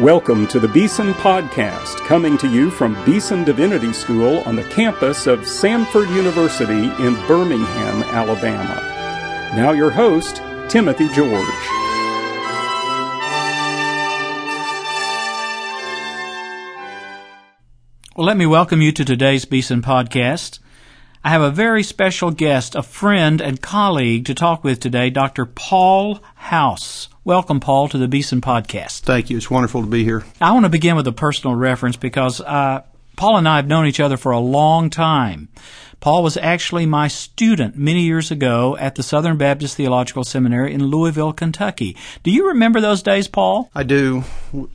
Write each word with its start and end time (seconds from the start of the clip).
Welcome 0.00 0.46
to 0.48 0.60
the 0.60 0.68
Beeson 0.68 1.14
Podcast, 1.14 1.96
coming 2.04 2.36
to 2.36 2.48
you 2.52 2.70
from 2.70 3.02
Beeson 3.06 3.44
Divinity 3.44 3.94
School 3.94 4.40
on 4.40 4.54
the 4.54 4.64
campus 4.64 5.26
of 5.26 5.40
Samford 5.40 6.14
University 6.14 6.84
in 7.02 7.14
Birmingham, 7.26 8.02
Alabama. 8.02 8.74
Now, 9.56 9.70
your 9.72 9.88
host, 9.88 10.42
Timothy 10.68 11.08
George. 11.14 11.32
Well, 18.14 18.26
let 18.26 18.36
me 18.36 18.44
welcome 18.44 18.82
you 18.82 18.92
to 18.92 19.02
today's 19.02 19.46
Beeson 19.46 19.80
Podcast. 19.80 20.58
I 21.26 21.30
have 21.30 21.42
a 21.42 21.50
very 21.50 21.82
special 21.82 22.30
guest, 22.30 22.76
a 22.76 22.84
friend 22.84 23.40
and 23.40 23.60
colleague 23.60 24.26
to 24.26 24.34
talk 24.34 24.62
with 24.62 24.78
today, 24.78 25.10
Dr. 25.10 25.44
Paul 25.44 26.20
House. 26.36 27.08
Welcome, 27.24 27.58
Paul, 27.58 27.88
to 27.88 27.98
the 27.98 28.06
Beeson 28.06 28.40
Podcast. 28.40 29.00
Thank 29.00 29.28
you. 29.28 29.36
It's 29.36 29.50
wonderful 29.50 29.80
to 29.80 29.88
be 29.88 30.04
here. 30.04 30.24
I 30.40 30.52
want 30.52 30.66
to 30.66 30.68
begin 30.68 30.94
with 30.94 31.08
a 31.08 31.12
personal 31.12 31.56
reference 31.56 31.96
because 31.96 32.40
uh, 32.40 32.84
Paul 33.16 33.38
and 33.38 33.48
I 33.48 33.56
have 33.56 33.66
known 33.66 33.86
each 33.86 33.98
other 33.98 34.16
for 34.16 34.30
a 34.30 34.38
long 34.38 34.88
time. 34.88 35.48
Paul 35.98 36.22
was 36.22 36.36
actually 36.36 36.86
my 36.86 37.08
student 37.08 37.76
many 37.76 38.02
years 38.02 38.30
ago 38.30 38.76
at 38.76 38.94
the 38.94 39.02
Southern 39.02 39.36
Baptist 39.36 39.76
Theological 39.76 40.22
Seminary 40.22 40.72
in 40.72 40.84
Louisville, 40.84 41.32
Kentucky. 41.32 41.96
Do 42.22 42.30
you 42.30 42.46
remember 42.46 42.80
those 42.80 43.02
days, 43.02 43.26
Paul? 43.26 43.68
I 43.74 43.82
do. 43.82 44.22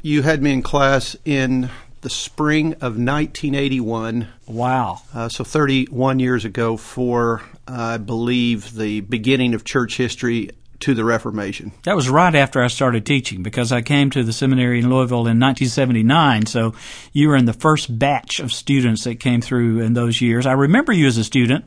You 0.02 0.24
had 0.24 0.42
me 0.42 0.52
in 0.52 0.64
class 0.64 1.16
in 1.24 1.70
the 2.02 2.10
spring 2.10 2.74
of 2.74 2.98
1981. 2.98 4.28
Wow. 4.48 5.02
Uh, 5.14 5.30
so 5.30 5.44
31 5.44 6.20
years 6.20 6.46
ago 6.46 6.78
for, 6.78 7.44
I 7.68 7.98
believe, 7.98 8.76
the 8.76 9.02
beginning 9.02 9.54
of 9.54 9.64
church 9.64 9.98
history 9.98 10.50
to 10.82 10.94
the 10.96 11.06
Reformation. 11.06 11.72
That 11.84 11.96
was 11.96 12.10
right 12.10 12.34
after 12.34 12.62
I 12.62 12.68
started 12.68 13.06
teaching 13.06 13.44
because 13.44 13.72
I 13.72 13.82
came 13.82 14.10
to 14.12 14.24
the 14.24 14.34
seminary 14.34 14.80
in 14.80 14.90
Louisville 14.90 15.28
in 15.28 15.40
1979. 15.40 16.48
So 16.48 16.74
you 17.14 17.30
were 17.30 17.36
in 17.36 17.46
the 17.46 17.54
first 17.54 17.98
batch 17.98 18.40
of 18.40 18.52
students 18.52 19.04
that 19.04 19.20
came 19.20 19.42
through 19.42 19.82
in 19.82 19.94
those 19.94 20.22
years. 20.22 20.46
I 20.46 20.54
remember 20.54 20.92
you 20.92 21.08
as 21.08 21.18
a 21.18 21.24
student. 21.24 21.66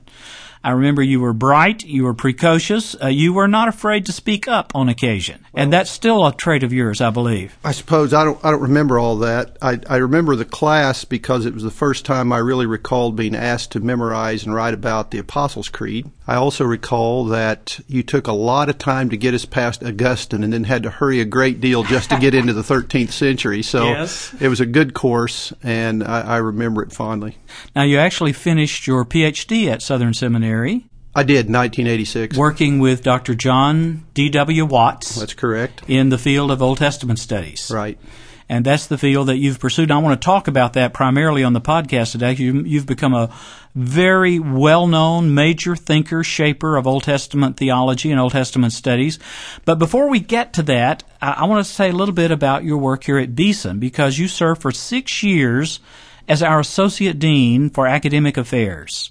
I 0.65 0.71
remember 0.71 1.03
you 1.03 1.21
were 1.21 1.35
bright, 1.35 1.85
you 1.85 2.05
were 2.05 2.15
precocious, 2.15 2.97
uh, 3.03 3.09
you 3.09 3.35
were 3.35 3.47
not 3.47 3.69
afraid 3.69 4.07
to 4.07 4.13
speak 4.13 4.49
up 4.49 4.73
on 4.75 4.89
occasion, 4.89 5.45
and 5.55 5.73
that's 5.73 5.91
still 5.91 6.27
a 6.27 6.35
trait 6.35 6.63
of 6.63 6.73
yours, 6.73 7.01
I 7.01 7.11
believe. 7.11 7.57
I 7.63 7.73
suppose 7.73 8.15
I 8.15 8.25
don't. 8.25 8.43
I 8.45 8.51
don't 8.51 8.63
remember 8.63 8.99
all 8.99 9.17
that. 9.19 9.57
I, 9.61 9.79
I 9.89 9.97
remember 9.97 10.35
the 10.37 10.45
class 10.45 11.05
because 11.05 11.45
it 11.45 11.55
was 11.55 11.63
the 11.63 11.71
first 11.71 12.05
time 12.05 12.33
I 12.33 12.39
really 12.39 12.67
recalled 12.67 13.15
being 13.15 13.35
asked 13.37 13.73
to 13.73 13.81
memorize 13.81 14.45
and 14.45 14.55
write 14.55 14.75
about 14.75 15.11
the 15.11 15.19
Apostles' 15.19 15.69
Creed. 15.69 16.11
I 16.27 16.37
also 16.37 16.65
recall 16.65 17.27
that 17.27 17.79
you 17.87 18.03
took 18.03 18.27
a 18.27 18.33
lot 18.33 18.71
of 18.71 18.79
time 18.79 19.11
to 19.11 19.17
get 19.19 19.35
us 19.35 19.45
past 19.45 19.83
Augustine, 19.85 20.43
and 20.43 20.53
then 20.53 20.65
had 20.65 20.83
to 20.85 20.91
hurry 20.91 21.21
a 21.21 21.27
great 21.27 21.61
deal 21.61 21.83
just 21.83 22.09
to 22.09 22.19
get 22.19 22.35
into 22.35 22.55
the 22.55 22.63
13th 22.63 23.13
century. 23.13 23.63
So 23.63 23.85
Yes. 23.85 24.35
it 24.41 24.49
was 24.49 24.61
a 24.61 24.67
good 24.67 24.95
course, 24.95 25.53
and 25.63 26.03
I, 26.03 26.23
I 26.23 26.37
remember 26.39 26.83
it 26.83 26.93
fondly. 26.93 27.37
Now, 27.77 27.83
you 27.83 27.99
actually 27.99 28.33
finished 28.33 28.87
your 28.87 29.05
PhD 29.05 29.69
at 29.71 29.83
Southern 29.83 30.15
Seminary, 30.15 30.54
I 31.17 31.23
did 31.23 31.47
1986. 31.47 32.37
working 32.37 32.81
with 32.81 33.03
Dr. 33.03 33.35
John 33.35 34.05
D.W. 34.15 34.65
Watts 34.67 35.15
That's 35.17 35.35
correct. 35.35 35.83
in 35.87 36.09
the 36.09 36.19
field 36.19 36.51
of 36.51 36.61
Old 36.63 36.79
Testament 36.79 37.19
studies. 37.21 37.71
Right. 37.73 37.99
and 38.49 38.65
that's 38.65 38.87
the 38.89 38.99
field 38.99 39.29
that 39.29 39.37
you've 39.39 39.59
pursued. 39.61 39.91
I 39.91 39.99
want 39.99 40.21
to 40.21 40.25
talk 40.25 40.49
about 40.49 40.73
that 40.75 40.93
primarily 40.93 41.45
on 41.45 41.53
the 41.53 41.61
podcast 41.61 42.13
today. 42.13 42.33
You, 42.35 42.63
you've 42.65 42.85
become 42.87 43.15
a 43.15 43.33
very 43.77 44.39
well-known 44.41 45.35
major 45.35 45.75
thinker, 45.77 46.23
shaper 46.25 46.77
of 46.77 46.87
Old 46.87 47.05
Testament 47.05 47.57
theology 47.57 48.11
and 48.11 48.21
Old 48.21 48.33
Testament 48.33 48.73
studies. 48.73 49.19
But 49.65 49.79
before 49.79 50.09
we 50.11 50.21
get 50.21 50.53
to 50.55 50.63
that, 50.65 51.05
I, 51.23 51.31
I 51.39 51.45
want 51.47 51.65
to 51.65 51.73
say 51.73 51.91
a 51.91 51.93
little 51.93 52.15
bit 52.15 52.31
about 52.33 52.65
your 52.65 52.79
work 52.79 53.05
here 53.05 53.19
at 53.19 53.35
Beeson 53.37 53.79
because 53.79 54.19
you 54.19 54.29
served 54.29 54.63
for 54.63 54.73
six 54.73 55.23
years 55.23 55.81
as 56.29 56.43
our 56.43 56.59
associate 56.61 57.19
dean 57.19 57.71
for 57.71 57.87
academic 57.87 58.37
affairs. 58.37 59.11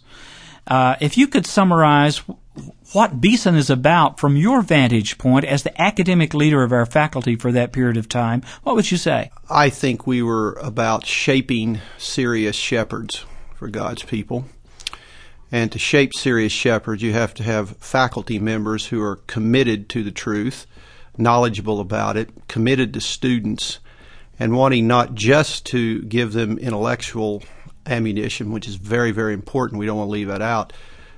Uh, 0.68 0.96
if 1.02 1.18
you 1.18 1.28
could 1.28 1.46
summarize 1.46 2.22
what 2.94 3.20
Beeson 3.20 3.56
is 3.56 3.70
about 3.70 4.20
from 4.20 4.38
your 4.38 4.62
vantage 4.62 5.18
point 5.18 5.46
as 5.46 5.64
the 5.64 5.82
academic 5.82 6.34
leader 6.34 6.64
of 6.64 6.72
our 6.72 6.86
faculty 6.86 7.36
for 7.36 7.52
that 7.52 7.74
period 7.74 7.98
of 7.98 8.08
time, 8.08 8.44
what 8.64 8.76
would 8.76 8.92
you 8.92 8.98
say? 8.98 9.32
I 9.50 9.70
think 9.70 10.06
we 10.06 10.22
were 10.22 10.54
about 10.62 11.06
shaping 11.06 11.80
serious 11.98 12.56
shepherds 12.56 13.26
for 13.56 13.68
God's 13.68 14.04
people. 14.04 14.46
And 15.52 15.72
to 15.72 15.80
shape 15.80 16.14
serious 16.14 16.52
shepherds, 16.52 17.02
you 17.02 17.14
have 17.14 17.34
to 17.36 17.44
have 17.44 17.78
faculty 17.78 18.40
members 18.40 18.88
who 18.88 19.02
are 19.02 19.18
committed 19.28 19.88
to 19.90 20.04
the 20.04 20.12
truth, 20.12 20.66
knowledgeable 21.18 21.80
about 21.80 22.18
it, 22.18 22.30
committed 22.48 22.94
to 22.94 23.02
students, 23.02 23.80
and 24.40 24.54
wanting 24.54 24.88
not 24.88 25.14
just 25.14 25.66
to 25.68 26.02
give 26.04 26.34
them 26.34 26.58
intellectual 26.58 27.44
ammunition, 27.86 28.52
which 28.52 28.68
is 28.68 28.76
very, 28.76 29.12
very 29.12 29.34
important. 29.34 29.80
We 29.80 29.86
don't 29.86 29.98
want 29.98 30.08
to 30.08 30.12
leave 30.12 30.28
that 30.28 30.42
out. 30.42 30.74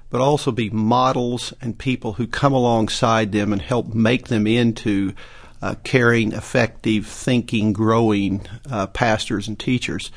But 0.10 0.22
also 0.22 0.52
be 0.52 0.70
models 0.70 1.54
and 1.62 1.78
people 1.78 2.14
who 2.14 2.28
come 2.28 2.54
alongside 2.54 3.32
them 3.32 3.52
and 3.52 3.62
help 3.62 3.94
make 3.94 4.28
them 4.28 4.48
into 4.48 5.14
uh, 5.62 5.76
caring, 5.84 6.32
effective, 6.32 7.08
thinking, 7.08 7.74
growing 7.74 8.48
uh, 8.70 8.88
pastors 8.88 9.48
and 9.48 9.58
teachers. 9.60 10.12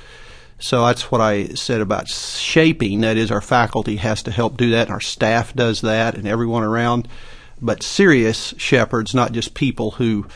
So 0.59 0.85
that's 0.85 1.11
what 1.11 1.21
I 1.21 1.49
said 1.55 1.81
about 1.81 2.09
shaping. 2.09 3.01
That 3.01 3.17
is, 3.17 3.31
our 3.31 3.41
faculty 3.41 3.97
has 3.97 4.23
to 4.25 4.31
help 4.31 4.57
do 4.57 4.71
that, 4.71 4.89
and 4.89 4.93
our 4.93 5.01
staff 5.01 5.55
does 5.55 5.81
that, 5.83 6.17
and 6.17 6.27
everyone 6.27 6.65
around. 6.65 7.09
But 7.61 7.83
serious 7.83 8.55
shepherds, 8.59 9.15
not 9.15 9.33
just 9.33 9.55
people 9.55 9.93
who 9.93 10.27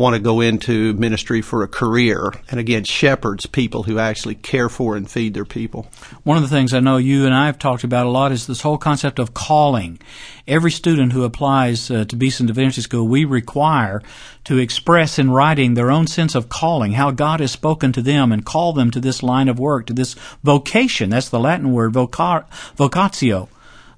want 0.00 0.14
to 0.14 0.20
go 0.20 0.40
into 0.40 0.94
ministry 0.94 1.42
for 1.42 1.62
a 1.62 1.68
career. 1.68 2.32
And 2.50 2.58
again, 2.58 2.84
shepherds, 2.84 3.44
people 3.44 3.82
who 3.82 3.98
actually 3.98 4.34
care 4.34 4.70
for 4.70 4.96
and 4.96 5.08
feed 5.08 5.34
their 5.34 5.44
people. 5.44 5.86
One 6.24 6.38
of 6.38 6.42
the 6.42 6.48
things 6.48 6.72
I 6.72 6.80
know 6.80 6.96
you 6.96 7.26
and 7.26 7.34
I 7.34 7.46
have 7.46 7.58
talked 7.58 7.84
about 7.84 8.06
a 8.06 8.10
lot 8.10 8.32
is 8.32 8.46
this 8.46 8.62
whole 8.62 8.78
concept 8.78 9.18
of 9.18 9.34
calling. 9.34 10.00
Every 10.48 10.70
student 10.70 11.12
who 11.12 11.22
applies 11.22 11.90
uh, 11.90 12.06
to 12.06 12.16
Beeson 12.16 12.46
Divinity 12.46 12.80
School, 12.80 13.06
we 13.06 13.26
require 13.26 14.02
to 14.44 14.58
express 14.58 15.18
in 15.18 15.30
writing 15.30 15.74
their 15.74 15.90
own 15.90 16.06
sense 16.06 16.34
of 16.34 16.48
calling, 16.48 16.92
how 16.92 17.10
God 17.10 17.40
has 17.40 17.52
spoken 17.52 17.92
to 17.92 18.02
them 18.02 18.32
and 18.32 18.44
called 18.44 18.76
them 18.76 18.90
to 18.92 19.00
this 19.00 19.22
line 19.22 19.48
of 19.48 19.58
work, 19.58 19.86
to 19.86 19.92
this 19.92 20.14
vocation. 20.42 21.10
That's 21.10 21.28
the 21.28 21.38
Latin 21.38 21.72
word, 21.72 21.92
voca- 21.92 22.46
vocatio. 22.74 23.48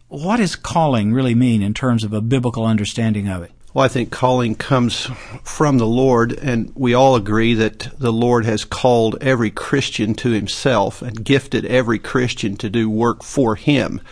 What 0.09 0.39
does 0.39 0.57
calling 0.57 1.15
really 1.15 1.37
mean 1.37 1.63
in 1.63 1.73
terms 1.73 2.03
of 2.03 2.13
a 2.13 2.21
biblical 2.21 2.67
understanding 2.67 3.29
of 3.29 3.45
it? 3.45 3.53
Well, 3.75 3.87
I 3.87 3.89
think 3.89 4.11
calling 4.11 4.55
comes 4.55 5.07
from 5.43 5.79
the 5.79 5.87
Lord, 5.87 6.35
and 6.35 6.71
we 6.75 6.93
all 6.93 7.17
agree 7.17 7.55
that 7.55 7.89
the 7.99 8.13
Lord 8.13 8.45
has 8.45 8.67
called 8.67 9.17
every 9.23 9.51
Christian 9.51 10.13
to 10.17 10.31
Himself 10.33 11.01
and 11.01 11.25
gifted 11.25 11.65
every 11.65 11.99
Christian 11.99 12.57
to 12.57 12.69
do 12.69 12.91
work 12.91 13.23
for 13.23 13.57
Him. 13.57 14.03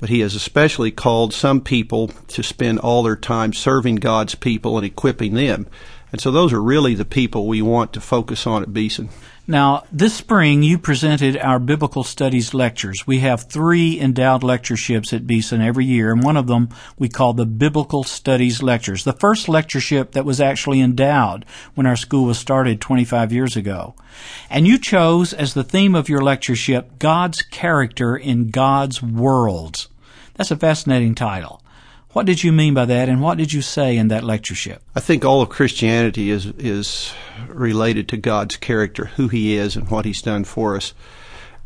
But 0.00 0.10
He 0.10 0.20
has 0.20 0.34
especially 0.34 0.90
called 0.90 1.32
some 1.32 1.62
people 1.62 2.08
to 2.28 2.42
spend 2.42 2.80
all 2.80 3.02
their 3.02 3.16
time 3.16 3.54
serving 3.54 3.96
God's 3.96 4.34
people 4.34 4.76
and 4.76 4.84
equipping 4.84 5.32
them. 5.32 5.66
And 6.12 6.20
so 6.20 6.30
those 6.30 6.52
are 6.52 6.62
really 6.62 6.94
the 6.94 7.04
people 7.04 7.46
we 7.46 7.62
want 7.62 7.92
to 7.92 8.00
focus 8.00 8.46
on 8.46 8.62
at 8.62 8.72
Beeson. 8.72 9.10
Now, 9.50 9.82
this 9.90 10.14
spring 10.14 10.62
you 10.62 10.78
presented 10.78 11.36
our 11.36 11.58
biblical 11.58 12.04
studies 12.04 12.54
lectures. 12.54 13.04
We 13.04 13.18
have 13.18 13.42
three 13.42 13.98
endowed 13.98 14.44
lectureships 14.44 15.12
at 15.12 15.26
Beeson 15.26 15.60
every 15.60 15.84
year, 15.84 16.12
and 16.12 16.22
one 16.22 16.36
of 16.36 16.46
them 16.46 16.68
we 16.96 17.08
call 17.08 17.32
the 17.32 17.46
Biblical 17.46 18.04
Studies 18.04 18.62
Lectures. 18.62 19.02
The 19.02 19.12
first 19.12 19.48
lectureship 19.48 20.12
that 20.12 20.24
was 20.24 20.40
actually 20.40 20.80
endowed 20.80 21.44
when 21.74 21.84
our 21.84 21.96
school 21.96 22.26
was 22.26 22.38
started 22.38 22.80
25 22.80 23.32
years 23.32 23.56
ago. 23.56 23.96
And 24.48 24.68
you 24.68 24.78
chose 24.78 25.32
as 25.32 25.54
the 25.54 25.64
theme 25.64 25.96
of 25.96 26.08
your 26.08 26.22
lectureship, 26.22 27.00
God's 27.00 27.42
Character 27.42 28.16
in 28.16 28.50
God's 28.50 29.02
Worlds. 29.02 29.88
That's 30.34 30.52
a 30.52 30.56
fascinating 30.56 31.16
title. 31.16 31.59
What 32.12 32.26
did 32.26 32.42
you 32.42 32.50
mean 32.50 32.74
by 32.74 32.86
that, 32.86 33.08
and 33.08 33.22
what 33.22 33.38
did 33.38 33.52
you 33.52 33.62
say 33.62 33.96
in 33.96 34.08
that 34.08 34.24
lectureship? 34.24 34.82
I 34.96 35.00
think 35.00 35.24
all 35.24 35.42
of 35.42 35.48
Christianity 35.48 36.30
is 36.30 36.46
is 36.58 37.14
related 37.46 38.08
to 38.08 38.16
God's 38.16 38.56
character, 38.56 39.06
who 39.14 39.28
He 39.28 39.54
is, 39.54 39.76
and 39.76 39.88
what 39.88 40.04
He's 40.04 40.20
done 40.20 40.42
for 40.42 40.74
us. 40.74 40.92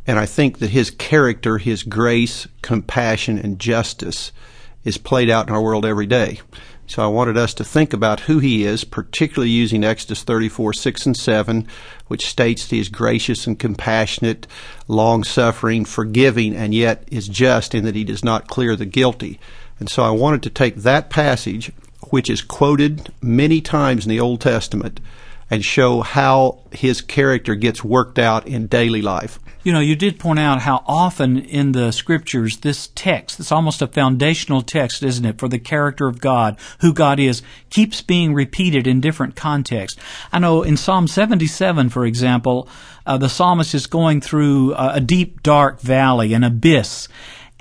And 0.07 0.19
I 0.19 0.27
think 0.27 0.59
that 0.59 0.69
His 0.69 0.91
character, 0.91 1.57
His 1.57 1.83
grace, 1.83 2.47
compassion, 2.61 3.39
and 3.39 3.59
justice 3.59 4.33
is 4.85 4.99
played 4.99 5.31
out 5.31 5.49
in 5.49 5.55
our 5.55 5.63
world 5.63 5.87
every 5.87 6.07
day. 6.07 6.41
So 6.87 7.03
I 7.03 7.07
wanted 7.07 7.39
us 7.39 7.55
to 7.55 7.65
think 7.65 7.95
about 7.95 8.21
who 8.21 8.39
He 8.39 8.65
is, 8.65 8.85
particularly 8.85 9.49
using 9.49 9.83
Exodus 9.83 10.25
34, 10.25 10.75
6 10.75 11.07
and 11.07 11.17
7, 11.17 11.67
which 12.09 12.27
states 12.27 12.69
He 12.69 12.81
is 12.81 12.91
gracious 12.91 13.47
and 13.47 13.59
compassionate, 13.59 14.47
long 14.89 15.25
suffering, 15.25 15.87
forgiving, 15.87 16.55
and 16.55 16.75
yet 16.75 17.09
is 17.11 17.29
just 17.29 17.75
in 17.75 17.87
that 17.87 17.95
He 17.97 18.05
does 18.05 18.23
not 18.23 18.47
clear 18.47 18.77
the 18.77 18.85
guilty. 18.85 19.41
And 19.79 19.89
so 19.89 20.03
I 20.03 20.11
wanted 20.11 20.43
to 20.45 20.51
take 20.51 20.77
that 20.77 21.11
passage, 21.11 21.73
which 22.11 22.31
is 22.31 22.43
quoted 22.43 23.13
many 23.21 23.61
times 23.61 24.05
in 24.05 24.11
the 24.11 24.21
Old 24.21 24.41
Testament, 24.41 25.01
and 25.51 25.65
show 25.65 26.01
how 26.01 26.61
his 26.73 27.01
character 27.01 27.55
gets 27.55 27.85
worked 27.85 28.19
out 28.19 28.47
in 28.47 28.67
daily 28.67 29.03
life. 29.03 29.39
You 29.63 29.73
know, 29.73 29.81
you 29.81 29.97
did 29.97 30.19
point 30.19 30.39
out 30.39 30.61
how 30.61 30.83
often 30.87 31.39
in 31.39 31.73
the 31.73 31.91
scriptures 31.91 32.59
this 32.59 32.89
text, 32.95 33.41
it's 33.41 33.51
almost 33.51 33.81
a 33.81 33.87
foundational 33.87 34.61
text, 34.61 35.03
isn't 35.03 35.25
it, 35.25 35.39
for 35.39 35.49
the 35.49 35.59
character 35.59 36.07
of 36.07 36.21
God, 36.21 36.59
who 36.81 36.93
God 36.93 37.19
is, 37.19 37.41
keeps 37.71 38.03
being 38.03 38.35
repeated 38.35 38.87
in 38.87 39.01
different 39.01 39.37
contexts. 39.37 39.99
I 40.33 40.39
know 40.39 40.63
in 40.63 40.77
Psalm 40.77 41.09
77, 41.09 41.89
for 41.89 42.05
example, 42.05 42.69
uh, 43.07 43.17
the 43.17 43.31
psalmist 43.31 43.75
is 43.75 43.87
going 43.87 44.21
through 44.21 44.75
a 44.75 45.01
deep, 45.01 45.43
dark 45.43 45.81
valley, 45.81 46.35
an 46.35 46.45
abyss, 46.45 47.09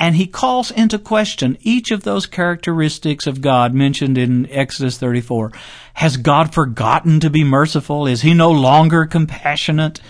and 0.03 0.17
he 0.17 0.27
calls 0.27 0.69
into 0.69 0.99
question 0.99 1.57
each 1.61 1.89
of 1.89 2.03
those 2.03 2.25
characteristics 2.25 3.25
of 3.25 3.39
God 3.39 3.73
mentioned 3.73 4.17
in 4.17 4.51
Exodus 4.51 4.97
34. 4.97 5.53
Has 5.93 6.17
God 6.17 6.53
forgotten 6.53 7.21
to 7.21 7.29
be 7.29 7.45
merciful? 7.45 8.05
Is 8.05 8.21
he 8.21 8.33
no 8.33 8.51
longer 8.51 9.05
compassionate? 9.05 10.01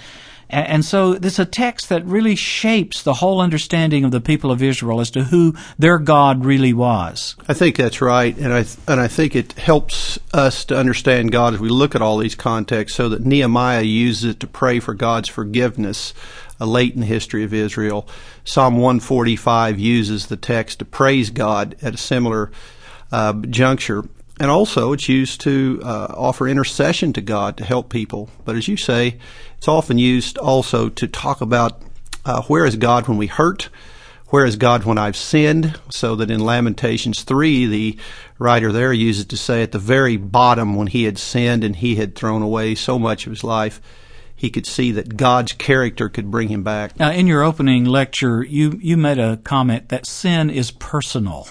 And 0.50 0.84
so 0.84 1.12
it's 1.12 1.38
a 1.38 1.46
text 1.46 1.90
that 1.90 2.04
really 2.06 2.34
shapes 2.34 3.04
the 3.04 3.14
whole 3.14 3.40
understanding 3.40 4.04
of 4.04 4.10
the 4.10 4.20
people 4.20 4.52
of 4.52 4.64
Israel 4.64 5.00
as 5.00 5.12
to 5.12 5.26
who 5.26 5.54
their 5.78 6.00
God 6.00 6.44
really 6.44 6.74
was. 6.74 7.36
I 7.48 7.54
think 7.54 7.76
that's 7.76 8.02
right, 8.02 8.36
and 8.36 8.52
I 8.52 8.66
and 8.88 9.00
I 9.00 9.08
think 9.08 9.36
it 9.36 9.54
helps 9.54 10.18
us 10.34 10.66
to 10.66 10.78
understand 10.78 11.32
God 11.32 11.54
as 11.54 11.60
we 11.60 11.70
look 11.70 11.94
at 11.94 12.02
all 12.02 12.18
these 12.18 12.36
contexts, 12.36 12.98
so 12.98 13.10
that 13.10 13.26
Nehemiah 13.26 13.84
uses 13.84 14.32
it 14.32 14.40
to 14.40 14.48
pray 14.48 14.80
for 14.80 14.96
God's 14.96 15.30
forgiveness 15.30 16.16
uh, 16.60 16.66
late 16.66 16.94
in 16.94 17.02
the 17.02 17.08
history 17.08 17.44
of 17.44 17.54
Israel. 17.54 18.08
Psalm 18.46 18.76
145 18.76 19.80
uses 19.80 20.28
the 20.28 20.38
text 20.38 20.80
to 20.80 20.86
praise 20.86 21.30
God 21.30 21.76
at 21.82 21.96
a 21.96 21.98
similar 21.98 22.52
uh, 23.12 23.34
juncture. 23.34 24.04
And 24.40 24.50
also, 24.50 24.92
it's 24.94 25.08
used 25.08 25.42
to 25.42 25.80
uh, 25.84 26.14
offer 26.18 26.48
intercession 26.48 27.14
to 27.14 27.22
God 27.22 27.56
to 27.58 27.64
help 27.64 27.90
people. 27.90 28.30
But 28.46 28.56
as 28.56 28.68
you 28.68 28.76
say, 28.76 29.20
it's 29.58 29.68
often 29.68 29.98
used 29.98 30.38
also 30.38 30.90
to 30.90 31.08
talk 31.08 31.40
about 31.40 31.82
uh, 32.26 32.42
where 32.44 32.66
is 32.66 32.76
God 32.76 33.08
when 33.08 33.18
we 33.18 33.28
hurt, 33.28 33.70
where 34.28 34.46
is 34.46 34.56
God 34.56 34.84
when 34.84 34.98
I've 34.98 35.16
sinned, 35.16 35.80
so 35.90 36.16
that 36.16 36.32
in 36.32 36.44
Lamentations 36.44 37.22
3, 37.24 37.68
the 37.68 37.98
writer 38.40 38.72
there 38.72 38.92
uses 38.92 39.26
to 39.26 39.38
say 39.38 39.62
at 39.62 39.72
the 39.72 39.80
very 39.80 40.18
bottom 40.18 40.76
when 40.76 40.88
he 40.88 41.04
had 41.04 41.20
sinned 41.20 41.64
and 41.64 41.76
he 41.76 41.96
had 41.96 42.16
thrown 42.16 42.42
away 42.42 42.74
so 42.74 42.98
much 42.98 43.28
of 43.28 43.32
his 43.32 43.44
life, 43.44 43.80
he 44.36 44.50
could 44.50 44.66
see 44.66 44.92
that 44.92 45.16
God's 45.16 45.54
character 45.54 46.10
could 46.10 46.30
bring 46.30 46.50
him 46.50 46.64
back. 46.64 47.00
Now, 47.00 47.12
in 47.12 47.28
your 47.28 47.44
opening 47.44 47.86
lecture, 47.86 48.44
you, 48.44 48.80
you 48.82 48.98
made 48.98 49.20
a 49.20 49.38
comment 49.38 49.90
that 49.90 50.06
sin 50.06 50.50
is 50.50 50.72
personal. 50.72 51.48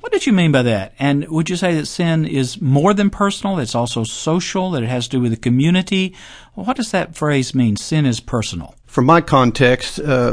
What 0.00 0.12
did 0.12 0.26
you 0.26 0.32
mean 0.32 0.50
by 0.50 0.62
that? 0.62 0.94
And 0.98 1.28
would 1.28 1.50
you 1.50 1.56
say 1.56 1.74
that 1.74 1.86
sin 1.86 2.24
is 2.24 2.60
more 2.60 2.94
than 2.94 3.10
personal? 3.10 3.58
It's 3.58 3.74
also 3.74 4.02
social, 4.02 4.70
that 4.70 4.82
it 4.82 4.88
has 4.88 5.06
to 5.08 5.18
do 5.18 5.20
with 5.20 5.30
the 5.30 5.36
community? 5.36 6.14
What 6.54 6.76
does 6.76 6.90
that 6.92 7.14
phrase 7.14 7.54
mean? 7.54 7.76
Sin 7.76 8.06
is 8.06 8.18
personal. 8.18 8.74
From 8.86 9.04
my 9.04 9.20
context, 9.20 10.00
uh, 10.00 10.32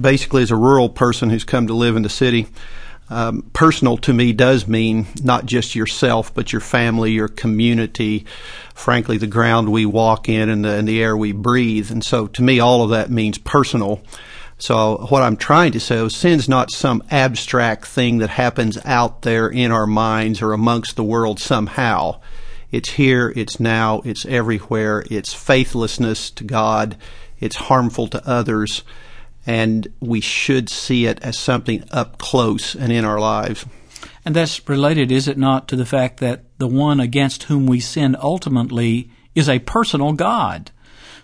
basically 0.00 0.42
as 0.42 0.50
a 0.50 0.56
rural 0.56 0.90
person 0.90 1.30
who's 1.30 1.44
come 1.44 1.66
to 1.66 1.74
live 1.74 1.96
in 1.96 2.02
the 2.02 2.10
city, 2.10 2.46
um, 3.08 3.48
personal 3.52 3.96
to 3.98 4.12
me 4.12 4.32
does 4.32 4.68
mean 4.68 5.06
not 5.22 5.46
just 5.46 5.74
yourself, 5.74 6.34
but 6.34 6.52
your 6.52 6.60
family, 6.60 7.12
your 7.12 7.28
community, 7.28 8.26
frankly, 8.76 9.16
the 9.16 9.26
ground 9.26 9.72
we 9.72 9.86
walk 9.86 10.28
in 10.28 10.50
and 10.50 10.64
the, 10.64 10.70
and 10.70 10.86
the 10.86 11.02
air 11.02 11.16
we 11.16 11.32
breathe. 11.32 11.90
And 11.90 12.04
so 12.04 12.26
to 12.28 12.42
me, 12.42 12.60
all 12.60 12.82
of 12.82 12.90
that 12.90 13.10
means 13.10 13.38
personal. 13.38 14.02
So 14.58 15.06
what 15.08 15.22
I'm 15.22 15.36
trying 15.36 15.72
to 15.72 15.80
say 15.80 15.96
is 15.96 16.14
sin's 16.14 16.48
not 16.48 16.70
some 16.70 17.02
abstract 17.10 17.86
thing 17.86 18.18
that 18.18 18.30
happens 18.30 18.78
out 18.84 19.22
there 19.22 19.48
in 19.48 19.72
our 19.72 19.86
minds 19.86 20.42
or 20.42 20.52
amongst 20.52 20.96
the 20.96 21.02
world 21.02 21.40
somehow. 21.40 22.20
It's 22.70 22.90
here, 22.90 23.32
it's 23.34 23.58
now, 23.58 24.02
it's 24.04 24.26
everywhere. 24.26 25.04
It's 25.10 25.32
faithlessness 25.32 26.30
to 26.32 26.44
God. 26.44 26.96
It's 27.40 27.56
harmful 27.56 28.08
to 28.08 28.28
others. 28.28 28.82
And 29.46 29.88
we 30.00 30.20
should 30.20 30.68
see 30.68 31.06
it 31.06 31.22
as 31.22 31.38
something 31.38 31.84
up 31.90 32.18
close 32.18 32.74
and 32.74 32.92
in 32.92 33.04
our 33.04 33.20
lives. 33.20 33.64
And 34.26 34.34
that's 34.34 34.68
related, 34.68 35.12
is 35.12 35.28
it 35.28 35.38
not, 35.38 35.68
to 35.68 35.76
the 35.76 35.86
fact 35.86 36.18
that 36.18 36.42
the 36.58 36.66
one 36.66 36.98
against 36.98 37.44
whom 37.44 37.64
we 37.64 37.78
sin 37.78 38.16
ultimately 38.20 39.08
is 39.36 39.48
a 39.48 39.60
personal 39.60 40.14
God? 40.14 40.72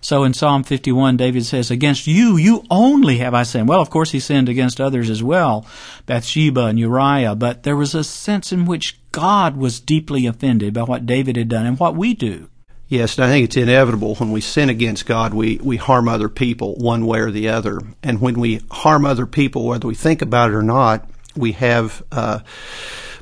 So 0.00 0.22
in 0.22 0.34
Psalm 0.34 0.62
51, 0.62 1.16
David 1.16 1.44
says, 1.44 1.68
Against 1.68 2.06
you, 2.06 2.36
you 2.36 2.64
only 2.70 3.18
have 3.18 3.34
I 3.34 3.42
sinned. 3.42 3.68
Well, 3.68 3.80
of 3.80 3.90
course, 3.90 4.12
he 4.12 4.20
sinned 4.20 4.48
against 4.48 4.80
others 4.80 5.10
as 5.10 5.20
well, 5.20 5.66
Bathsheba 6.06 6.66
and 6.66 6.78
Uriah, 6.78 7.34
but 7.34 7.64
there 7.64 7.76
was 7.76 7.96
a 7.96 8.04
sense 8.04 8.52
in 8.52 8.66
which 8.66 9.00
God 9.10 9.56
was 9.56 9.80
deeply 9.80 10.26
offended 10.26 10.72
by 10.72 10.82
what 10.82 11.04
David 11.04 11.36
had 11.36 11.48
done 11.48 11.66
and 11.66 11.80
what 11.80 11.96
we 11.96 12.14
do. 12.14 12.50
Yes, 12.86 13.16
and 13.16 13.24
I 13.24 13.28
think 13.28 13.46
it's 13.46 13.56
inevitable 13.56 14.14
when 14.14 14.30
we 14.30 14.40
sin 14.40 14.68
against 14.68 15.06
God, 15.06 15.34
we, 15.34 15.58
we 15.60 15.76
harm 15.76 16.06
other 16.06 16.28
people 16.28 16.76
one 16.76 17.04
way 17.04 17.18
or 17.18 17.32
the 17.32 17.48
other. 17.48 17.80
And 18.00 18.20
when 18.20 18.38
we 18.38 18.60
harm 18.70 19.04
other 19.06 19.26
people, 19.26 19.66
whether 19.66 19.88
we 19.88 19.96
think 19.96 20.22
about 20.22 20.50
it 20.50 20.54
or 20.54 20.62
not, 20.62 21.08
we 21.36 21.52
have 21.52 22.02
uh, 22.12 22.40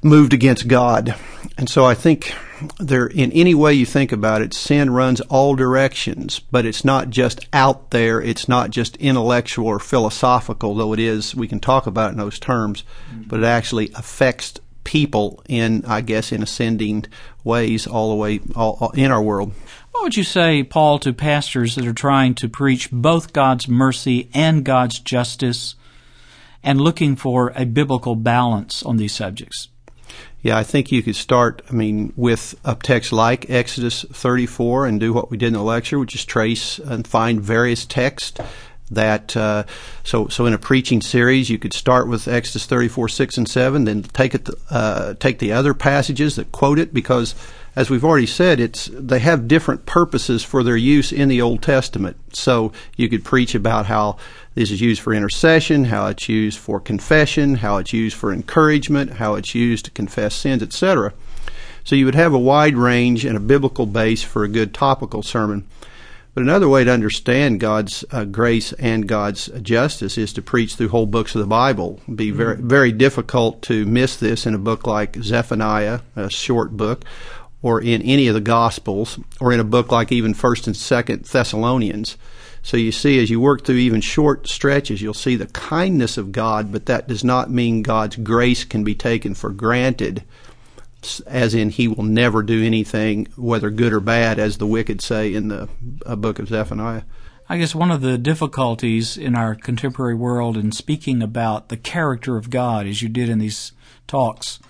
moved 0.02 0.32
against 0.32 0.68
God. 0.68 1.14
And 1.56 1.68
so 1.68 1.84
I 1.84 1.94
think 1.94 2.34
there, 2.78 3.06
in 3.06 3.32
any 3.32 3.54
way 3.54 3.72
you 3.74 3.86
think 3.86 4.12
about 4.12 4.42
it, 4.42 4.54
sin 4.54 4.90
runs 4.90 5.20
all 5.22 5.54
directions, 5.54 6.40
but 6.40 6.66
it's 6.66 6.84
not 6.84 7.10
just 7.10 7.46
out 7.52 7.90
there. 7.90 8.20
It's 8.20 8.48
not 8.48 8.70
just 8.70 8.96
intellectual 8.96 9.66
or 9.66 9.78
philosophical, 9.78 10.74
though 10.74 10.92
it 10.92 11.00
is. 11.00 11.34
We 11.34 11.48
can 11.48 11.60
talk 11.60 11.86
about 11.86 12.10
it 12.10 12.12
in 12.12 12.18
those 12.18 12.38
terms, 12.38 12.84
mm-hmm. 13.10 13.22
but 13.28 13.40
it 13.40 13.46
actually 13.46 13.90
affects 13.94 14.54
people 14.84 15.42
in, 15.48 15.84
I 15.86 16.00
guess, 16.00 16.32
in 16.32 16.42
ascending 16.42 17.06
ways 17.44 17.86
all 17.86 18.10
the 18.10 18.16
way 18.16 18.40
all, 18.54 18.76
all, 18.80 18.90
in 18.90 19.10
our 19.10 19.22
world. 19.22 19.52
What 19.92 20.04
would 20.04 20.16
you 20.16 20.24
say, 20.24 20.62
Paul, 20.62 20.98
to 21.00 21.12
pastors 21.12 21.74
that 21.74 21.86
are 21.86 21.92
trying 21.92 22.34
to 22.36 22.48
preach 22.48 22.90
both 22.90 23.32
God's 23.32 23.68
mercy 23.68 24.30
and 24.32 24.64
God's 24.64 24.98
justice 24.98 25.74
and 26.62 26.80
looking 26.80 27.16
for 27.16 27.52
a 27.56 27.64
biblical 27.64 28.14
balance 28.16 28.82
on 28.82 28.96
these 28.96 29.12
subjects? 29.12 29.68
Yeah, 30.42 30.56
I 30.56 30.64
think 30.64 30.90
you 30.90 31.02
could 31.02 31.16
start, 31.16 31.62
I 31.68 31.74
mean, 31.74 32.12
with 32.16 32.58
a 32.64 32.74
text 32.74 33.12
like 33.12 33.50
Exodus 33.50 34.06
34 34.10 34.86
and 34.86 34.98
do 34.98 35.12
what 35.12 35.30
we 35.30 35.36
did 35.36 35.48
in 35.48 35.52
the 35.52 35.62
lecture, 35.62 35.98
which 35.98 36.14
is 36.14 36.24
trace 36.24 36.78
and 36.78 37.06
find 37.06 37.40
various 37.40 37.84
texts 37.84 38.40
that 38.90 39.36
uh, 39.36 39.64
so 40.04 40.28
so 40.28 40.46
in 40.46 40.52
a 40.52 40.58
preaching 40.58 41.00
series 41.00 41.50
you 41.50 41.58
could 41.58 41.72
start 41.72 42.08
with 42.08 42.26
Exodus 42.26 42.66
34 42.66 43.08
6 43.08 43.38
and 43.38 43.48
7 43.48 43.84
then 43.84 44.02
take 44.02 44.34
it 44.34 44.48
uh, 44.70 45.14
take 45.14 45.38
the 45.38 45.52
other 45.52 45.74
passages 45.74 46.36
that 46.36 46.52
quote 46.52 46.78
it 46.78 46.92
because 46.92 47.34
as 47.76 47.88
we've 47.88 48.04
already 48.04 48.26
said 48.26 48.58
it's 48.58 48.90
they 48.92 49.20
have 49.20 49.46
different 49.48 49.86
purposes 49.86 50.42
for 50.42 50.62
their 50.62 50.76
use 50.76 51.12
in 51.12 51.28
the 51.28 51.40
Old 51.40 51.62
Testament 51.62 52.16
so 52.34 52.72
you 52.96 53.08
could 53.08 53.24
preach 53.24 53.54
about 53.54 53.86
how 53.86 54.16
this 54.54 54.70
is 54.70 54.80
used 54.80 55.00
for 55.00 55.14
intercession, 55.14 55.84
how 55.84 56.06
it's 56.06 56.28
used 56.28 56.58
for 56.58 56.80
confession, 56.80 57.56
how 57.56 57.76
it's 57.76 57.92
used 57.92 58.16
for 58.16 58.32
encouragement, 58.32 59.12
how 59.12 59.34
it's 59.36 59.54
used 59.54 59.84
to 59.84 59.90
confess 59.92 60.34
sins, 60.34 60.62
etc. 60.62 61.12
So 61.84 61.94
you 61.94 62.04
would 62.04 62.16
have 62.16 62.34
a 62.34 62.38
wide 62.38 62.76
range 62.76 63.24
and 63.24 63.36
a 63.36 63.40
biblical 63.40 63.86
base 63.86 64.22
for 64.22 64.44
a 64.44 64.48
good 64.48 64.74
topical 64.74 65.22
sermon. 65.22 65.66
But 66.32 66.44
another 66.44 66.68
way 66.68 66.84
to 66.84 66.92
understand 66.92 67.58
God's 67.58 68.04
uh, 68.12 68.24
grace 68.24 68.72
and 68.74 69.08
God's 69.08 69.46
justice 69.62 70.16
is 70.16 70.32
to 70.34 70.42
preach 70.42 70.74
through 70.74 70.90
whole 70.90 71.06
books 71.06 71.34
of 71.34 71.40
the 71.40 71.46
Bible. 71.46 72.00
It'd 72.04 72.16
be 72.16 72.30
very, 72.30 72.56
mm-hmm. 72.56 72.68
very 72.68 72.92
difficult 72.92 73.62
to 73.62 73.84
miss 73.84 74.16
this 74.16 74.46
in 74.46 74.54
a 74.54 74.58
book 74.58 74.86
like 74.86 75.16
Zephaniah, 75.16 76.00
a 76.14 76.30
short 76.30 76.76
book, 76.76 77.04
or 77.62 77.80
in 77.80 78.00
any 78.02 78.28
of 78.28 78.34
the 78.34 78.40
Gospels, 78.40 79.18
or 79.40 79.52
in 79.52 79.60
a 79.60 79.64
book 79.64 79.90
like 79.90 80.12
even 80.12 80.32
First 80.32 80.66
and 80.66 80.76
Second 80.76 81.24
Thessalonians. 81.24 82.16
So 82.62 82.76
you 82.76 82.92
see, 82.92 83.20
as 83.20 83.30
you 83.30 83.40
work 83.40 83.64
through 83.64 83.76
even 83.76 84.00
short 84.00 84.46
stretches, 84.48 85.02
you'll 85.02 85.14
see 85.14 85.36
the 85.36 85.46
kindness 85.46 86.16
of 86.16 86.30
God, 86.30 86.70
but 86.70 86.86
that 86.86 87.08
does 87.08 87.24
not 87.24 87.50
mean 87.50 87.82
God's 87.82 88.16
grace 88.16 88.64
can 88.64 88.84
be 88.84 88.94
taken 88.94 89.34
for 89.34 89.50
granted, 89.50 90.22
as 91.26 91.54
in 91.54 91.70
He 91.70 91.88
will 91.88 92.04
never 92.04 92.42
do 92.42 92.64
anything, 92.64 93.28
whether 93.36 93.70
good 93.70 93.92
or 93.92 94.00
bad, 94.00 94.38
as 94.38 94.58
the 94.58 94.66
wicked 94.66 95.00
say 95.00 95.34
in 95.34 95.48
the 95.48 95.68
uh, 96.06 96.16
book 96.16 96.38
of 96.38 96.48
Zephaniah. 96.48 97.02
I 97.48 97.58
guess 97.58 97.74
one 97.74 97.90
of 97.90 98.00
the 98.00 98.16
difficulties 98.16 99.16
in 99.16 99.34
our 99.34 99.56
contemporary 99.56 100.14
world 100.14 100.56
in 100.56 100.70
speaking 100.70 101.20
about 101.20 101.68
the 101.68 101.76
character 101.76 102.36
of 102.36 102.48
God, 102.48 102.86
as 102.86 103.02
you 103.02 103.08
did 103.08 103.28
in 103.28 103.40
these 103.40 103.72
talks, 104.06 104.60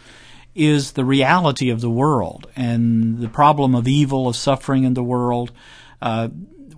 is 0.54 0.92
the 0.92 1.04
reality 1.04 1.68
of 1.70 1.80
the 1.80 1.90
world 1.90 2.48
and 2.56 3.18
the 3.18 3.28
problem 3.28 3.74
of 3.74 3.86
evil, 3.86 4.28
of 4.28 4.36
suffering 4.36 4.84
in 4.84 4.94
the 4.94 5.02
world. 5.02 5.52
Uh, 6.00 6.28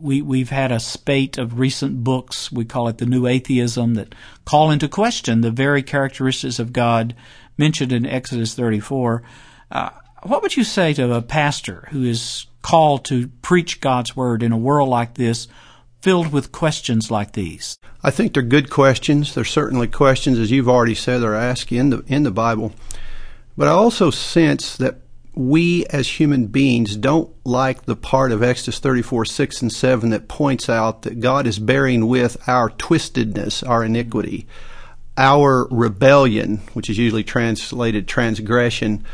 we, 0.03 0.21
we've 0.21 0.51
had 0.51 0.73
a 0.73 0.81
spate 0.81 1.39
of 1.39 1.59
recent 1.59 2.03
books, 2.03 2.51
we 2.51 2.65
call 2.65 2.89
it 2.89 2.99
the 2.99 3.07
New 3.07 3.27
Atheism, 3.27 3.95
that 3.95 4.15
call 4.45 4.71
into 4.71 4.89
question 4.89 5.41
the 5.41 5.51
very 5.51 5.83
characteristics 5.83 6.59
of 6.59 6.73
God 6.73 7.15
mentioned 7.57 7.93
in 7.93 8.05
Exodus 8.05 8.55
34. 8.55 9.23
Uh, 9.71 9.91
what 10.25 10.43
would 10.43 10.57
you 10.57 10.65
say 10.65 10.93
to 10.95 11.15
a 11.15 11.23
pastor 11.23 11.89
who 11.91 12.03
is 12.03 12.47
called 12.63 13.05
to 13.07 13.29
preach 13.43 13.81
God's 13.81 14.17
Word 14.17 14.43
in 14.43 14.53
a 14.53 14.59
world 14.59 14.89
like 14.89 15.15
this, 15.15 15.47
filled 16.01 16.33
with 16.33 16.53
questions 16.53 17.11
like 17.11 17.33
these? 17.33 17.79
I 18.03 18.11
think 18.11 18.35
they're 18.35 18.43
good 18.43 18.71
questions. 18.71 19.35
They're 19.35 19.45
certainly 19.45 19.87
questions, 19.87 20.39
as 20.39 20.51
you've 20.51 20.69
already 20.69 20.97
said, 20.97 21.19
they're 21.19 21.35
asked 21.37 21.71
in 21.71 21.91
the, 21.91 22.05
in 22.09 22.25
the 22.25 22.33
Bible. 22.33 22.73
But 23.57 23.69
I 23.69 23.73
also 23.73 24.11
sense 24.11 24.77
that 24.79 24.97
we 25.35 25.87
as 25.87 26.21
human 26.21 26.47
beings 26.47 26.97
don't 26.97 27.31
like 27.45 27.87
the 27.87 27.97
part 27.97 28.33
of 28.33 28.43
Exodus 28.43 28.79
34, 28.79 29.25
6 29.25 29.63
and 29.63 29.73
7 29.73 30.11
that 30.11 30.29
points 30.29 30.69
out 30.69 31.03
that 31.03 31.21
God 31.21 31.47
is 31.47 31.59
bearing 31.59 32.07
with 32.07 32.37
our 32.47 32.69
twistedness, 32.71 33.67
our 33.67 33.85
iniquity, 33.85 34.47
our 35.17 35.67
rebellion, 35.71 36.59
which 36.75 36.91
is 36.91 36.99
usually 36.99 37.25
translated 37.25 38.07
transgression, 38.07 39.05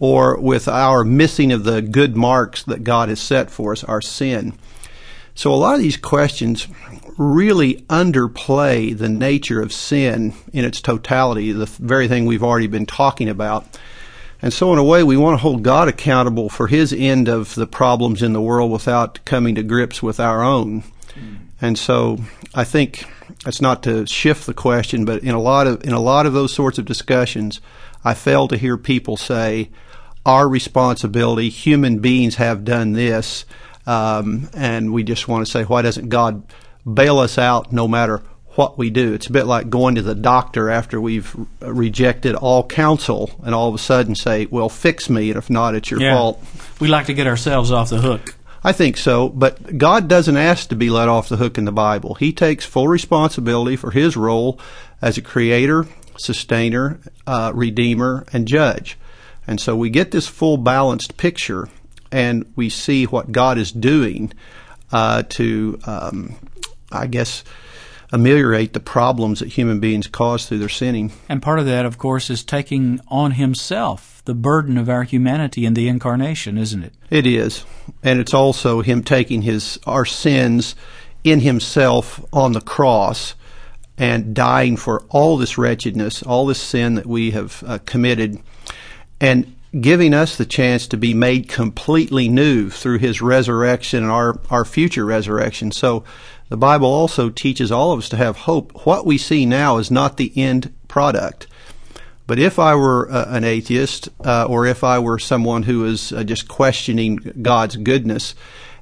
or 0.00 0.38
with 0.38 0.68
our 0.68 1.04
missing 1.04 1.52
of 1.52 1.64
the 1.64 1.82
good 1.82 2.16
marks 2.16 2.62
that 2.64 2.84
God 2.84 3.08
has 3.08 3.20
set 3.20 3.50
for 3.50 3.72
us, 3.72 3.84
our 3.84 4.00
sin. 4.00 4.54
So 5.34 5.52
a 5.52 5.56
lot 5.56 5.74
of 5.74 5.80
these 5.80 5.96
questions 5.96 6.66
really 7.16 7.82
underplay 7.82 8.96
the 8.96 9.08
nature 9.08 9.60
of 9.60 9.72
sin 9.72 10.34
in 10.52 10.64
its 10.64 10.80
totality, 10.80 11.52
the 11.52 11.66
very 11.66 12.08
thing 12.08 12.26
we've 12.26 12.42
already 12.42 12.66
been 12.66 12.86
talking 12.86 13.28
about. 13.28 13.78
And 14.40 14.52
so, 14.52 14.72
in 14.72 14.78
a 14.78 14.84
way, 14.84 15.02
we 15.02 15.16
want 15.16 15.34
to 15.34 15.42
hold 15.42 15.62
God 15.62 15.88
accountable 15.88 16.48
for 16.48 16.68
His 16.68 16.92
end 16.92 17.28
of 17.28 17.54
the 17.54 17.66
problems 17.66 18.22
in 18.22 18.32
the 18.32 18.40
world 18.40 18.70
without 18.70 19.24
coming 19.24 19.56
to 19.56 19.62
grips 19.62 20.02
with 20.02 20.20
our 20.20 20.42
own. 20.42 20.82
Mm. 21.14 21.38
And 21.60 21.78
so, 21.78 22.18
I 22.54 22.64
think 22.64 23.04
that's 23.44 23.60
not 23.60 23.82
to 23.82 24.06
shift 24.06 24.46
the 24.46 24.54
question, 24.54 25.04
but 25.04 25.22
in 25.22 25.34
a 25.34 25.40
lot 25.40 25.66
of 25.66 25.84
in 25.84 25.92
a 25.92 26.00
lot 26.00 26.26
of 26.26 26.32
those 26.32 26.52
sorts 26.52 26.78
of 26.78 26.84
discussions, 26.84 27.60
I 28.04 28.14
fail 28.14 28.46
to 28.48 28.56
hear 28.56 28.76
people 28.76 29.16
say, 29.16 29.70
"Our 30.24 30.48
responsibility. 30.48 31.48
Human 31.48 31.98
beings 31.98 32.36
have 32.36 32.64
done 32.64 32.92
this," 32.92 33.44
um, 33.86 34.48
and 34.54 34.92
we 34.92 35.02
just 35.02 35.26
want 35.26 35.44
to 35.44 35.50
say, 35.50 35.64
"Why 35.64 35.82
doesn't 35.82 36.10
God 36.10 36.44
bail 36.94 37.18
us 37.18 37.38
out 37.38 37.72
no 37.72 37.88
matter 37.88 38.22
what 38.58 38.76
we 38.76 38.90
do. 38.90 39.14
It's 39.14 39.28
a 39.28 39.32
bit 39.32 39.46
like 39.46 39.70
going 39.70 39.94
to 39.94 40.02
the 40.02 40.16
doctor 40.16 40.68
after 40.68 41.00
we've 41.00 41.32
rejected 41.60 42.34
all 42.34 42.66
counsel 42.66 43.30
and 43.44 43.54
all 43.54 43.68
of 43.68 43.74
a 43.76 43.78
sudden 43.78 44.16
say, 44.16 44.46
well, 44.46 44.68
fix 44.68 45.08
me, 45.08 45.30
and 45.30 45.38
if 45.38 45.48
not, 45.48 45.76
it's 45.76 45.92
your 45.92 46.00
yeah. 46.00 46.14
fault. 46.14 46.42
We 46.80 46.88
like 46.88 47.06
to 47.06 47.14
get 47.14 47.28
ourselves 47.28 47.70
off 47.70 47.90
the 47.90 48.00
hook. 48.00 48.34
I 48.64 48.72
think 48.72 48.96
so, 48.96 49.28
but 49.28 49.78
God 49.78 50.08
doesn't 50.08 50.36
ask 50.36 50.70
to 50.70 50.74
be 50.74 50.90
let 50.90 51.08
off 51.08 51.28
the 51.28 51.36
hook 51.36 51.56
in 51.56 51.66
the 51.66 51.72
Bible. 51.72 52.14
He 52.14 52.32
takes 52.32 52.64
full 52.64 52.88
responsibility 52.88 53.76
for 53.76 53.92
his 53.92 54.16
role 54.16 54.58
as 55.00 55.16
a 55.16 55.22
creator, 55.22 55.86
sustainer, 56.16 56.98
uh, 57.28 57.52
redeemer, 57.54 58.26
and 58.32 58.48
judge. 58.48 58.98
And 59.46 59.60
so 59.60 59.76
we 59.76 59.88
get 59.88 60.10
this 60.10 60.26
full 60.26 60.56
balanced 60.56 61.16
picture 61.16 61.68
and 62.10 62.52
we 62.56 62.70
see 62.70 63.04
what 63.04 63.30
God 63.30 63.56
is 63.56 63.70
doing 63.70 64.32
uh, 64.90 65.22
to, 65.28 65.78
um, 65.86 66.34
I 66.90 67.06
guess, 67.06 67.44
ameliorate 68.12 68.72
the 68.72 68.80
problems 68.80 69.40
that 69.40 69.48
human 69.48 69.80
beings 69.80 70.06
cause 70.06 70.46
through 70.46 70.58
their 70.58 70.68
sinning. 70.68 71.12
And 71.28 71.42
part 71.42 71.58
of 71.58 71.66
that, 71.66 71.84
of 71.84 71.98
course, 71.98 72.30
is 72.30 72.42
taking 72.42 73.00
on 73.08 73.32
himself 73.32 74.22
the 74.24 74.34
burden 74.34 74.78
of 74.78 74.88
our 74.88 75.04
humanity 75.04 75.64
in 75.64 75.74
the 75.74 75.88
incarnation, 75.88 76.58
isn't 76.58 76.82
it? 76.82 76.92
It 77.10 77.26
is. 77.26 77.64
And 78.02 78.20
it's 78.20 78.34
also 78.34 78.80
him 78.82 79.02
taking 79.02 79.42
his 79.42 79.78
our 79.86 80.04
sins 80.04 80.74
in 81.24 81.40
himself 81.40 82.24
on 82.32 82.52
the 82.52 82.60
cross 82.60 83.34
and 83.96 84.34
dying 84.34 84.76
for 84.76 85.02
all 85.08 85.36
this 85.36 85.58
wretchedness, 85.58 86.22
all 86.22 86.46
this 86.46 86.60
sin 86.60 86.94
that 86.94 87.06
we 87.06 87.32
have 87.32 87.64
uh, 87.66 87.78
committed 87.84 88.38
and 89.20 89.54
giving 89.80 90.14
us 90.14 90.36
the 90.36 90.46
chance 90.46 90.86
to 90.86 90.96
be 90.96 91.12
made 91.12 91.48
completely 91.48 92.28
new 92.28 92.70
through 92.70 92.98
his 92.98 93.20
resurrection 93.20 94.02
and 94.02 94.12
our, 94.12 94.40
our 94.50 94.64
future 94.64 95.04
resurrection. 95.04 95.70
So 95.70 96.04
the 96.48 96.56
Bible 96.56 96.88
also 96.88 97.30
teaches 97.30 97.70
all 97.70 97.92
of 97.92 97.98
us 97.98 98.08
to 98.10 98.16
have 98.16 98.36
hope. 98.36 98.86
What 98.86 99.04
we 99.06 99.18
see 99.18 99.44
now 99.44 99.78
is 99.78 99.90
not 99.90 100.16
the 100.16 100.32
end 100.36 100.72
product. 100.88 101.46
But 102.26 102.38
if 102.38 102.58
I 102.58 102.74
were 102.74 103.10
uh, 103.10 103.26
an 103.28 103.44
atheist, 103.44 104.08
uh, 104.24 104.44
or 104.44 104.66
if 104.66 104.84
I 104.84 104.98
were 104.98 105.18
someone 105.18 105.62
who 105.62 105.80
was 105.80 106.12
uh, 106.12 106.24
just 106.24 106.48
questioning 106.48 107.16
God's 107.40 107.76
goodness, 107.76 108.34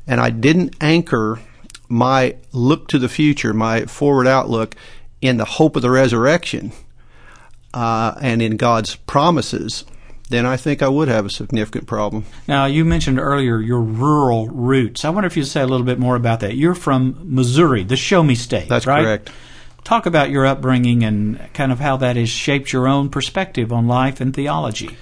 and 0.07 0.21
I 0.21 0.31
didn't 0.31 0.77
anchor 0.81 1.41
my 1.89 2.37
look 2.53 2.89
to 2.89 2.99
the 2.99 3.09
future, 3.09 3.53
my 3.53 3.87
forward 3.87 4.27
outlook, 4.27 4.75
in 5.21 5.37
the 5.37 5.45
hope 5.45 5.77
of 5.77 5.83
the 5.83 5.91
resurrection 5.91 6.73
uh, 7.73 8.15
and 8.21 8.43
in 8.43 8.57
God's 8.57 8.97
promises, 8.97 9.85
then 10.28 10.45
I 10.45 10.56
think 10.56 10.83
I 10.83 10.88
would 10.88 11.09
have 11.09 11.25
a 11.25 11.30
significant 11.30 11.87
problem. 11.87 12.25
Now, 12.49 12.66
you 12.66 12.85
mentioned 12.85 13.21
earlier 13.21 13.61
your 13.61 13.80
rural 13.80 14.49
roots. 14.49 15.04
I 15.04 15.11
wonder 15.11 15.26
if 15.26 15.37
you'd 15.37 15.47
say 15.47 15.61
a 15.61 15.66
little 15.66 15.87
bit 15.87 15.99
more 15.99 16.16
about 16.16 16.40
that. 16.40 16.56
You're 16.56 16.75
from 16.75 17.16
Missouri, 17.23 17.85
the 17.85 17.97
show 17.97 18.23
me 18.23 18.35
state. 18.35 18.68
That's 18.68 18.87
right? 18.87 19.02
correct. 19.02 19.30
Talk 19.85 20.06
about 20.06 20.30
your 20.30 20.45
upbringing 20.45 21.04
and 21.04 21.40
kind 21.54 21.71
of 21.71 21.78
how 21.78 21.97
that 21.99 22.16
has 22.16 22.28
shaped 22.28 22.73
your 22.73 22.88
own 22.88 23.09
perspective 23.09 23.73
on 23.73 23.87
life 23.87 24.21
and 24.21 24.35
theology. 24.35 24.97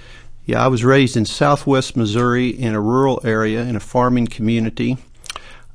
Yeah, 0.45 0.63
I 0.63 0.67
was 0.67 0.83
raised 0.83 1.17
in 1.17 1.25
southwest 1.25 1.97
Missouri 1.97 2.49
in 2.49 2.75
a 2.75 2.81
rural 2.81 3.19
area 3.23 3.63
in 3.63 3.75
a 3.75 3.79
farming 3.79 4.27
community. 4.27 4.97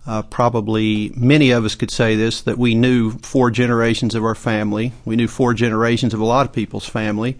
Uh, 0.07 0.23
probably 0.23 1.13
many 1.17 1.51
of 1.51 1.65
us 1.65 1.75
could 1.75 1.91
say 1.91 2.15
this 2.15 2.41
that 2.43 2.57
we 2.57 2.77
knew 2.77 3.11
four 3.19 3.51
generations 3.51 4.15
of 4.15 4.25
our 4.25 4.37
family. 4.37 4.93
We 5.05 5.17
knew 5.17 5.27
four 5.27 5.55
generations 5.55 6.15
of 6.15 6.21
a 6.21 6.25
lot 6.25 6.47
of 6.47 6.53
people's 6.53 6.89
family 6.89 7.37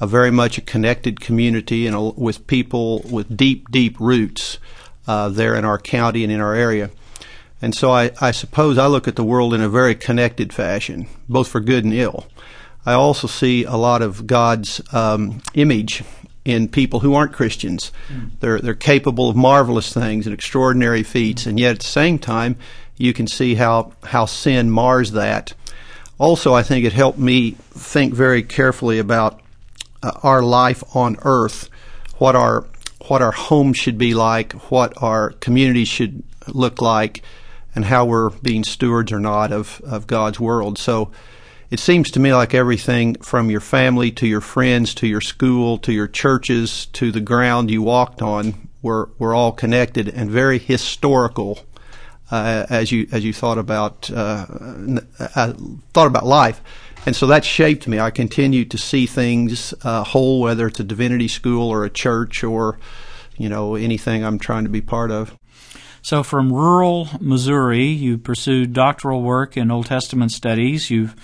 a 0.00 0.06
very 0.06 0.30
much 0.30 0.58
a 0.58 0.60
connected 0.60 1.20
community 1.20 1.86
and 1.86 1.96
a, 1.96 2.00
with 2.00 2.46
people 2.46 3.00
with 3.10 3.36
deep, 3.36 3.70
deep 3.70 3.98
roots 3.98 4.58
uh, 5.06 5.28
there 5.28 5.54
in 5.54 5.64
our 5.64 5.78
county 5.78 6.22
and 6.22 6.32
in 6.32 6.40
our 6.40 6.54
area. 6.54 6.90
And 7.60 7.74
so 7.74 7.90
I, 7.90 8.12
I 8.20 8.30
suppose 8.30 8.78
I 8.78 8.86
look 8.86 9.08
at 9.08 9.16
the 9.16 9.24
world 9.24 9.52
in 9.52 9.60
a 9.60 9.68
very 9.68 9.94
connected 9.94 10.52
fashion, 10.52 11.08
both 11.28 11.48
for 11.48 11.60
good 11.60 11.84
and 11.84 11.92
ill. 11.92 12.26
I 12.86 12.92
also 12.92 13.26
see 13.26 13.64
a 13.64 13.74
lot 13.74 14.02
of 14.02 14.26
God's 14.26 14.80
um, 14.94 15.42
image 15.54 16.04
in 16.44 16.68
people 16.68 17.00
who 17.00 17.14
aren't 17.14 17.32
Christians. 17.32 17.92
Mm. 18.08 18.30
They're 18.40 18.58
they're 18.60 18.74
capable 18.74 19.28
of 19.28 19.36
marvelous 19.36 19.92
things 19.92 20.26
and 20.26 20.32
extraordinary 20.32 21.02
feats, 21.02 21.44
and 21.46 21.60
yet 21.60 21.72
at 21.72 21.80
the 21.80 21.86
same 21.86 22.18
time, 22.18 22.56
you 22.96 23.12
can 23.12 23.26
see 23.26 23.56
how 23.56 23.92
how 24.04 24.24
sin 24.24 24.70
mars 24.70 25.12
that. 25.12 25.52
Also, 26.16 26.54
I 26.54 26.62
think 26.62 26.86
it 26.86 26.94
helped 26.94 27.18
me 27.18 27.50
think 27.70 28.14
very 28.14 28.42
carefully 28.42 28.98
about 28.98 29.40
uh, 30.02 30.12
our 30.22 30.42
life 30.42 30.82
on 30.94 31.16
earth, 31.22 31.68
what 32.18 32.36
our 32.36 32.66
what 33.06 33.22
our 33.22 33.32
home 33.32 33.72
should 33.72 33.96
be 33.96 34.12
like, 34.12 34.52
what 34.70 34.92
our 35.02 35.30
community 35.30 35.84
should 35.84 36.22
look 36.48 36.82
like, 36.82 37.22
and 37.74 37.84
how 37.84 38.04
we're 38.04 38.30
being 38.30 38.64
stewards 38.64 39.12
or 39.12 39.20
not 39.20 39.52
of, 39.52 39.80
of 39.86 40.06
God's 40.06 40.40
world. 40.40 40.78
So 40.78 41.10
it 41.70 41.80
seems 41.80 42.10
to 42.10 42.20
me 42.20 42.34
like 42.34 42.54
everything 42.54 43.14
from 43.16 43.50
your 43.50 43.60
family 43.60 44.10
to 44.12 44.26
your 44.26 44.40
friends 44.40 44.94
to 44.94 45.06
your 45.06 45.20
school 45.20 45.78
to 45.78 45.92
your 45.92 46.08
churches 46.08 46.86
to 46.86 47.12
the 47.12 47.20
ground 47.20 47.70
you 47.70 47.82
walked 47.82 48.22
on 48.22 48.68
were, 48.82 49.10
were 49.18 49.34
all 49.34 49.52
connected 49.52 50.08
and 50.08 50.30
very 50.30 50.58
historical 50.58 51.60
uh, 52.30 52.66
as 52.68 52.92
you 52.92 53.08
as 53.12 53.24
you 53.24 53.32
thought 53.32 53.58
about 53.58 54.10
uh, 54.10 54.46
uh, 55.34 55.52
thought 55.92 56.06
about 56.06 56.26
life. 56.26 56.60
And 57.06 57.16
so 57.16 57.26
that 57.28 57.44
shaped 57.44 57.88
me. 57.88 57.98
I 57.98 58.10
continue 58.10 58.64
to 58.66 58.76
see 58.76 59.06
things 59.06 59.72
uh, 59.82 60.04
whole, 60.04 60.40
whether 60.40 60.66
it's 60.66 60.80
a 60.80 60.84
divinity 60.84 61.28
school 61.28 61.70
or 61.70 61.84
a 61.84 61.90
church 61.90 62.44
or, 62.44 62.78
you 63.36 63.48
know, 63.48 63.76
anything 63.76 64.24
I'm 64.24 64.38
trying 64.38 64.64
to 64.64 64.70
be 64.70 64.82
part 64.82 65.10
of. 65.10 65.34
So, 66.02 66.22
from 66.22 66.52
rural 66.52 67.08
Missouri, 67.20 67.86
you 67.86 68.18
pursued 68.18 68.72
doctoral 68.72 69.22
work 69.22 69.56
in 69.56 69.70
Old 69.70 69.86
Testament 69.86 70.32
studies. 70.32 70.90
You've 70.90 71.16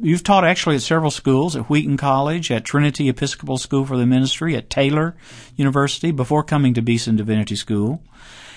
you've 0.00 0.22
taught 0.22 0.44
actually 0.44 0.76
at 0.76 0.82
several 0.82 1.10
schools, 1.10 1.54
at 1.56 1.68
Wheaton 1.68 1.96
College, 1.96 2.50
at 2.50 2.64
Trinity 2.64 3.08
Episcopal 3.08 3.58
School 3.58 3.84
for 3.84 3.96
the 3.96 4.06
Ministry, 4.06 4.56
at 4.56 4.70
Taylor 4.70 5.16
University, 5.56 6.12
before 6.12 6.42
coming 6.42 6.72
to 6.74 6.82
Beeson 6.82 7.16
Divinity 7.16 7.56
School. 7.56 8.02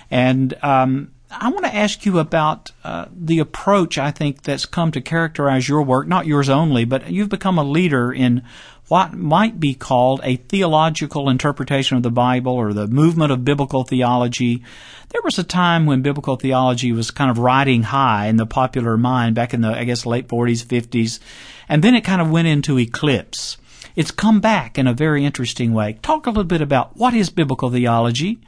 And 0.09 0.53
um, 0.63 1.11
I 1.31 1.49
want 1.49 1.65
to 1.65 1.75
ask 1.75 2.05
you 2.05 2.19
about 2.19 2.71
uh, 2.83 3.05
the 3.11 3.39
approach 3.39 3.97
I 3.97 4.11
think 4.11 4.43
that's 4.43 4.65
come 4.65 4.91
to 4.91 5.01
characterize 5.01 5.67
your 5.67 5.81
work, 5.81 6.07
not 6.07 6.27
yours 6.27 6.49
only, 6.49 6.85
but 6.85 7.09
you've 7.09 7.29
become 7.29 7.57
a 7.57 7.63
leader 7.63 8.13
in 8.13 8.43
what 8.87 9.13
might 9.13 9.59
be 9.59 9.73
called 9.73 10.21
a 10.23 10.35
theological 10.35 11.29
interpretation 11.29 11.97
of 11.97 12.03
the 12.03 12.11
Bible 12.11 12.53
or 12.53 12.73
the 12.73 12.87
movement 12.87 13.31
of 13.31 13.43
biblical 13.43 13.83
theology. 13.83 14.63
There 15.09 15.21
was 15.23 15.39
a 15.39 15.43
time 15.43 15.87
when 15.87 16.03
biblical 16.03 16.35
theology 16.35 16.91
was 16.91 17.09
kind 17.09 17.31
of 17.31 17.39
riding 17.39 17.83
high 17.83 18.27
in 18.27 18.37
the 18.37 18.45
popular 18.45 18.95
mind 18.95 19.33
back 19.33 19.53
in 19.53 19.61
the, 19.61 19.69
I 19.69 19.83
guess, 19.83 20.05
late 20.05 20.27
40s, 20.27 20.63
50s, 20.63 21.19
and 21.67 21.83
then 21.83 21.95
it 21.95 22.03
kind 22.03 22.21
of 22.21 22.29
went 22.29 22.47
into 22.47 22.77
eclipse. 22.77 23.57
It's 23.95 24.11
come 24.11 24.41
back 24.41 24.77
in 24.77 24.85
a 24.85 24.93
very 24.93 25.25
interesting 25.25 25.73
way. 25.73 25.93
Talk 26.03 26.27
a 26.27 26.29
little 26.29 26.43
bit 26.43 26.61
about 26.61 26.95
what 26.95 27.15
is 27.15 27.31
biblical 27.31 27.71
theology? 27.71 28.39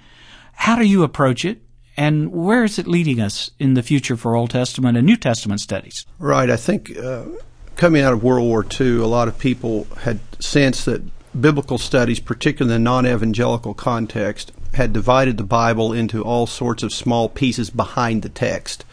How 0.53 0.75
do 0.75 0.85
you 0.85 1.01
approach 1.03 1.45
it? 1.45 1.61
And 1.97 2.31
where 2.31 2.63
is 2.63 2.77
it 2.77 2.87
leading 2.87 3.19
us 3.19 3.49
in 3.59 3.73
the 3.73 3.81
future 3.81 4.15
for 4.15 4.35
Old 4.35 4.51
Testament 4.51 4.97
and 4.97 5.05
New 5.05 5.17
Testament 5.17 5.61
studies? 5.61 6.05
Right. 6.19 6.49
I 6.49 6.55
think 6.55 6.95
uh, 6.95 7.23
coming 7.75 8.03
out 8.03 8.13
of 8.13 8.23
World 8.23 8.47
War 8.47 8.65
II, 8.79 8.97
a 8.97 9.07
lot 9.07 9.27
of 9.27 9.39
people 9.39 9.87
had 10.01 10.19
sensed 10.39 10.85
that 10.85 11.01
biblical 11.39 11.77
studies, 11.77 12.19
particularly 12.19 12.75
in 12.75 12.83
the 12.83 12.89
non 12.89 13.07
evangelical 13.07 13.73
context, 13.73 14.51
had 14.75 14.93
divided 14.93 15.37
the 15.37 15.43
Bible 15.43 15.91
into 15.91 16.23
all 16.23 16.45
sorts 16.45 16.83
of 16.83 16.93
small 16.93 17.29
pieces 17.29 17.69
behind 17.71 18.21
the 18.21 18.29
text. 18.29 18.85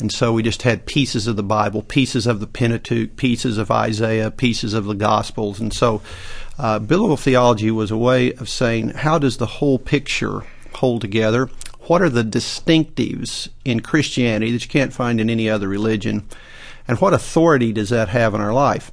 And 0.00 0.10
so 0.10 0.32
we 0.32 0.42
just 0.42 0.62
had 0.62 0.86
pieces 0.86 1.26
of 1.26 1.36
the 1.36 1.42
Bible, 1.42 1.82
pieces 1.82 2.26
of 2.26 2.40
the 2.40 2.46
Pentateuch, 2.46 3.16
pieces 3.16 3.58
of 3.58 3.70
Isaiah, 3.70 4.30
pieces 4.30 4.72
of 4.72 4.86
the 4.86 4.94
Gospels. 4.94 5.60
And 5.60 5.72
so 5.72 6.00
uh, 6.58 6.78
biblical 6.78 7.18
theology 7.18 7.70
was 7.70 7.90
a 7.90 7.98
way 7.98 8.32
of 8.32 8.48
saying, 8.48 8.90
how 8.90 9.18
does 9.18 9.36
the 9.36 9.46
whole 9.46 9.78
picture 9.78 10.42
hold 10.74 11.02
together? 11.02 11.50
What 11.82 12.02
are 12.02 12.08
the 12.08 12.24
distinctives 12.24 13.48
in 13.64 13.80
Christianity 13.80 14.52
that 14.52 14.62
you 14.62 14.68
can't 14.70 14.92
find 14.92 15.20
in 15.20 15.30
any 15.30 15.48
other 15.48 15.68
religion? 15.68 16.26
And 16.86 17.00
what 17.00 17.14
authority 17.14 17.72
does 17.72 17.88
that 17.90 18.08
have 18.08 18.34
in 18.34 18.40
our 18.40 18.52
life? 18.52 18.92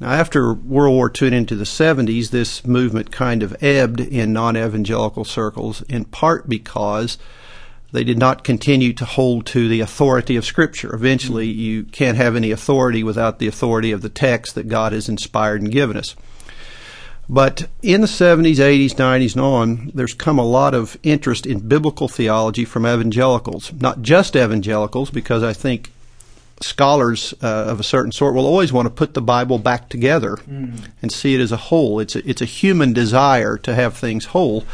Now, 0.00 0.10
after 0.10 0.54
World 0.54 0.94
War 0.94 1.10
II 1.10 1.28
and 1.28 1.36
into 1.36 1.56
the 1.56 1.64
70s, 1.64 2.30
this 2.30 2.64
movement 2.64 3.10
kind 3.10 3.42
of 3.42 3.56
ebbed 3.62 4.00
in 4.00 4.32
non 4.32 4.56
evangelical 4.56 5.24
circles, 5.24 5.82
in 5.82 6.04
part 6.04 6.48
because 6.48 7.18
they 7.90 8.04
did 8.04 8.18
not 8.18 8.44
continue 8.44 8.92
to 8.92 9.04
hold 9.04 9.46
to 9.46 9.68
the 9.68 9.80
authority 9.80 10.36
of 10.36 10.44
Scripture. 10.44 10.94
Eventually, 10.94 11.46
you 11.46 11.84
can't 11.84 12.16
have 12.16 12.36
any 12.36 12.50
authority 12.50 13.02
without 13.02 13.38
the 13.38 13.48
authority 13.48 13.90
of 13.90 14.02
the 14.02 14.08
text 14.08 14.54
that 14.54 14.68
God 14.68 14.92
has 14.92 15.08
inspired 15.08 15.62
and 15.62 15.72
given 15.72 15.96
us. 15.96 16.14
But 17.30 17.68
in 17.82 18.00
the 18.00 18.06
70s, 18.06 18.56
80s, 18.56 18.94
90s, 18.94 19.32
and 19.34 19.42
on, 19.42 19.90
there's 19.94 20.14
come 20.14 20.38
a 20.38 20.44
lot 20.44 20.74
of 20.74 20.96
interest 21.02 21.44
in 21.44 21.68
biblical 21.68 22.08
theology 22.08 22.64
from 22.64 22.86
evangelicals. 22.86 23.70
Not 23.74 24.00
just 24.00 24.34
evangelicals, 24.34 25.10
because 25.10 25.42
I 25.42 25.52
think 25.52 25.90
scholars 26.60 27.34
uh, 27.42 27.46
of 27.46 27.80
a 27.80 27.84
certain 27.84 28.12
sort 28.12 28.34
will 28.34 28.46
always 28.46 28.72
want 28.72 28.86
to 28.86 28.90
put 28.90 29.14
the 29.14 29.22
Bible 29.22 29.58
back 29.58 29.88
together 29.88 30.36
mm. 30.36 30.80
and 31.02 31.12
see 31.12 31.34
it 31.34 31.40
as 31.40 31.52
a 31.52 31.56
whole. 31.56 32.00
It's 32.00 32.16
a, 32.16 32.28
it's 32.28 32.42
a 32.42 32.46
human 32.46 32.92
desire 32.92 33.58
to 33.58 33.74
have 33.74 33.96
things 33.96 34.26
whole. 34.26 34.64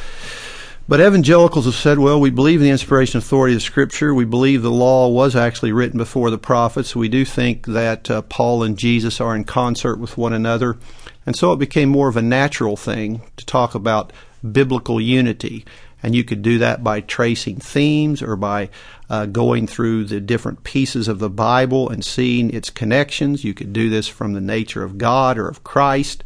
But 0.86 1.00
evangelicals 1.00 1.64
have 1.64 1.74
said, 1.74 1.98
well, 1.98 2.20
we 2.20 2.30
believe 2.30 2.60
in 2.60 2.64
the 2.64 2.70
inspiration 2.70 3.18
authority 3.18 3.56
of 3.56 3.62
Scripture. 3.62 4.14
We 4.14 4.26
believe 4.26 4.62
the 4.62 4.70
law 4.70 5.08
was 5.08 5.34
actually 5.34 5.72
written 5.72 5.98
before 5.98 6.30
the 6.30 6.38
prophets. 6.38 6.94
We 6.94 7.08
do 7.08 7.24
think 7.24 7.66
that 7.66 8.10
uh, 8.10 8.22
Paul 8.22 8.62
and 8.62 8.76
Jesus 8.76 9.20
are 9.20 9.34
in 9.34 9.44
concert 9.44 9.96
with 9.96 10.18
one 10.18 10.34
another. 10.34 10.76
And 11.26 11.36
so 11.36 11.52
it 11.52 11.58
became 11.58 11.88
more 11.88 12.08
of 12.08 12.16
a 12.16 12.22
natural 12.22 12.76
thing 12.76 13.22
to 13.36 13.46
talk 13.46 13.74
about 13.74 14.12
biblical 14.52 15.00
unity. 15.00 15.64
And 16.02 16.14
you 16.14 16.22
could 16.22 16.42
do 16.42 16.58
that 16.58 16.84
by 16.84 17.00
tracing 17.00 17.56
themes 17.56 18.22
or 18.22 18.36
by 18.36 18.68
uh, 19.08 19.24
going 19.26 19.66
through 19.66 20.04
the 20.04 20.20
different 20.20 20.62
pieces 20.62 21.08
of 21.08 21.18
the 21.18 21.30
Bible 21.30 21.88
and 21.88 22.04
seeing 22.04 22.52
its 22.52 22.68
connections. 22.68 23.42
You 23.42 23.54
could 23.54 23.72
do 23.72 23.88
this 23.88 24.06
from 24.06 24.34
the 24.34 24.40
nature 24.40 24.82
of 24.82 24.98
God 24.98 25.38
or 25.38 25.48
of 25.48 25.64
Christ. 25.64 26.22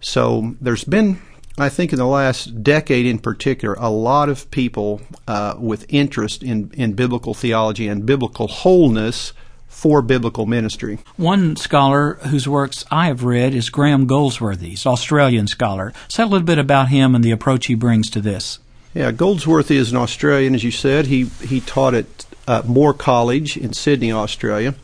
So 0.00 0.54
there's 0.60 0.84
been, 0.84 1.22
I 1.56 1.70
think, 1.70 1.92
in 1.92 1.98
the 1.98 2.06
last 2.06 2.62
decade 2.62 3.06
in 3.06 3.18
particular, 3.18 3.74
a 3.78 3.88
lot 3.88 4.28
of 4.28 4.50
people 4.50 5.00
uh, 5.26 5.54
with 5.58 5.86
interest 5.88 6.42
in, 6.42 6.70
in 6.74 6.92
biblical 6.92 7.32
theology 7.32 7.88
and 7.88 8.04
biblical 8.04 8.48
wholeness 8.48 9.32
for 9.74 10.00
biblical 10.00 10.46
ministry. 10.46 10.98
One 11.16 11.56
scholar 11.56 12.14
whose 12.28 12.48
works 12.48 12.84
I 12.90 13.08
have 13.08 13.24
read 13.24 13.54
is 13.54 13.68
Graham 13.68 14.06
Goldsworthy, 14.06 14.70
he's 14.70 14.86
Australian 14.86 15.48
scholar. 15.48 15.92
Say 16.08 16.22
a 16.22 16.26
little 16.26 16.46
bit 16.46 16.58
about 16.58 16.88
him 16.88 17.14
and 17.14 17.22
the 17.22 17.32
approach 17.32 17.66
he 17.66 17.74
brings 17.74 18.08
to 18.10 18.20
this. 18.20 18.60
Yeah, 18.94 19.10
Goldsworthy 19.10 19.76
is 19.76 19.90
an 19.90 19.98
Australian, 19.98 20.54
as 20.54 20.62
you 20.62 20.70
said. 20.70 21.06
He 21.06 21.24
he 21.42 21.60
taught 21.60 21.94
at 21.94 22.06
uh, 22.46 22.62
Moore 22.64 22.94
College 22.94 23.56
in 23.56 23.72
Sydney, 23.72 24.12
Australia. 24.12 24.74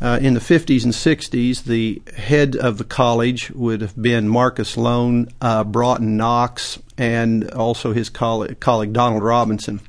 Uh, 0.00 0.18
in 0.20 0.34
the 0.34 0.40
50s 0.40 0.84
and 0.84 0.92
60s, 0.92 1.64
the 1.64 2.02
head 2.16 2.56
of 2.56 2.78
the 2.78 2.84
college 2.84 3.50
would 3.50 3.80
have 3.80 4.00
been 4.00 4.28
Marcus 4.28 4.76
Loane, 4.76 5.28
uh, 5.40 5.64
Broughton 5.64 6.16
Knox, 6.16 6.78
and 6.96 7.50
also 7.50 7.92
his 7.92 8.10
colleague 8.10 8.92
Donald 8.92 9.22
Robinson. 9.22 9.80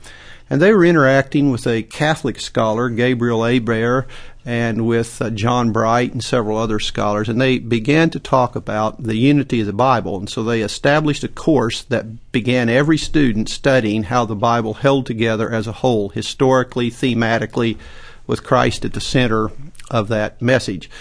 And 0.50 0.62
they 0.62 0.72
were 0.74 0.86
interacting 0.86 1.52
with 1.52 1.66
a 1.66 1.84
Catholic 1.84 2.40
scholar, 2.40 2.90
Gabriel 2.90 3.44
Hebert, 3.44 4.08
and 4.46 4.86
with 4.86 5.20
uh, 5.20 5.32
John 5.32 5.72
Bright 5.72 6.14
and 6.14 6.24
several 6.24 6.58
other 6.58 6.80
scholars, 6.80 7.28
and 7.28 7.42
they 7.42 7.58
began 7.58 8.12
to 8.12 8.20
talk 8.20 8.56
about 8.56 9.02
the 9.02 9.18
unity 9.18 9.62
of 9.62 9.66
the 9.66 9.74
Bible. 9.74 10.20
And 10.20 10.30
so 10.30 10.44
they 10.44 10.62
established 10.62 11.24
a 11.24 11.28
course 11.28 11.82
that 11.86 12.32
began 12.32 12.70
every 12.70 12.98
student 12.98 13.50
studying 13.50 14.04
how 14.04 14.24
the 14.26 14.36
Bible 14.36 14.76
held 14.76 15.08
together 15.08 15.52
as 15.52 15.66
a 15.66 15.72
whole, 15.72 16.10
historically, 16.10 16.92
thematically, 16.92 17.80
with 18.28 18.44
Christ 18.44 18.86
at 18.86 18.94
the 18.94 19.02
center 19.02 19.50
of 19.90 20.10
that 20.10 20.40
message. 20.44 20.92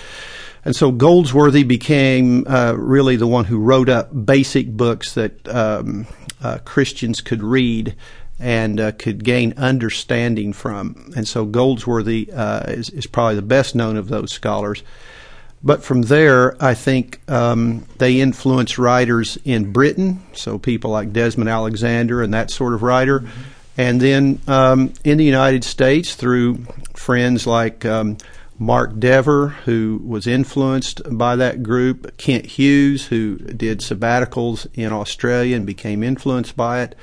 And 0.64 0.74
so 0.74 0.90
Goldsworthy 0.90 1.64
became 1.64 2.46
uh, 2.46 2.74
really 2.78 3.16
the 3.16 3.26
one 3.26 3.44
who 3.44 3.58
wrote 3.58 3.90
up 3.90 4.24
basic 4.24 4.70
books 4.70 5.12
that 5.12 5.46
um, 5.46 6.06
uh, 6.42 6.58
Christians 6.64 7.20
could 7.20 7.42
read 7.42 7.94
and 8.38 8.80
uh, 8.80 8.92
could 8.92 9.24
gain 9.24 9.54
understanding 9.56 10.52
from. 10.52 11.12
And 11.16 11.26
so 11.26 11.44
Goldsworthy 11.44 12.32
uh, 12.32 12.64
is, 12.70 12.90
is, 12.90 13.06
probably 13.06 13.36
the 13.36 13.42
best 13.42 13.74
known 13.74 13.96
of 13.96 14.08
those 14.08 14.32
scholars. 14.32 14.82
But 15.62 15.82
from 15.82 16.02
there, 16.02 16.62
I 16.62 16.74
think 16.74 17.20
um, 17.30 17.86
they 17.98 18.20
influenced 18.20 18.76
writers 18.76 19.38
in 19.44 19.72
Britain, 19.72 20.22
so 20.34 20.58
people 20.58 20.90
like 20.90 21.12
Desmond 21.12 21.48
Alexander 21.48 22.22
and 22.22 22.34
that 22.34 22.50
sort 22.50 22.74
of 22.74 22.82
writer. 22.82 23.20
Mm-hmm. 23.20 23.40
And 23.76 24.00
then 24.00 24.40
um, 24.46 24.92
in 25.04 25.18
the 25.18 25.24
United 25.24 25.64
States, 25.64 26.14
through 26.14 26.66
friends 26.94 27.46
like 27.46 27.84
um, 27.84 28.18
Mark 28.58 28.98
Dever, 28.98 29.48
who 29.48 30.00
was 30.04 30.26
influenced 30.26 31.00
by 31.10 31.36
that 31.36 31.62
group, 31.62 32.16
Kent 32.16 32.46
Hughes, 32.46 33.06
who 33.06 33.36
did 33.38 33.80
sabbaticals 33.80 34.66
in 34.74 34.92
Australia 34.92 35.56
and 35.56 35.66
became 35.66 36.02
influenced 36.02 36.56
by 36.56 36.82
it, 36.82 36.94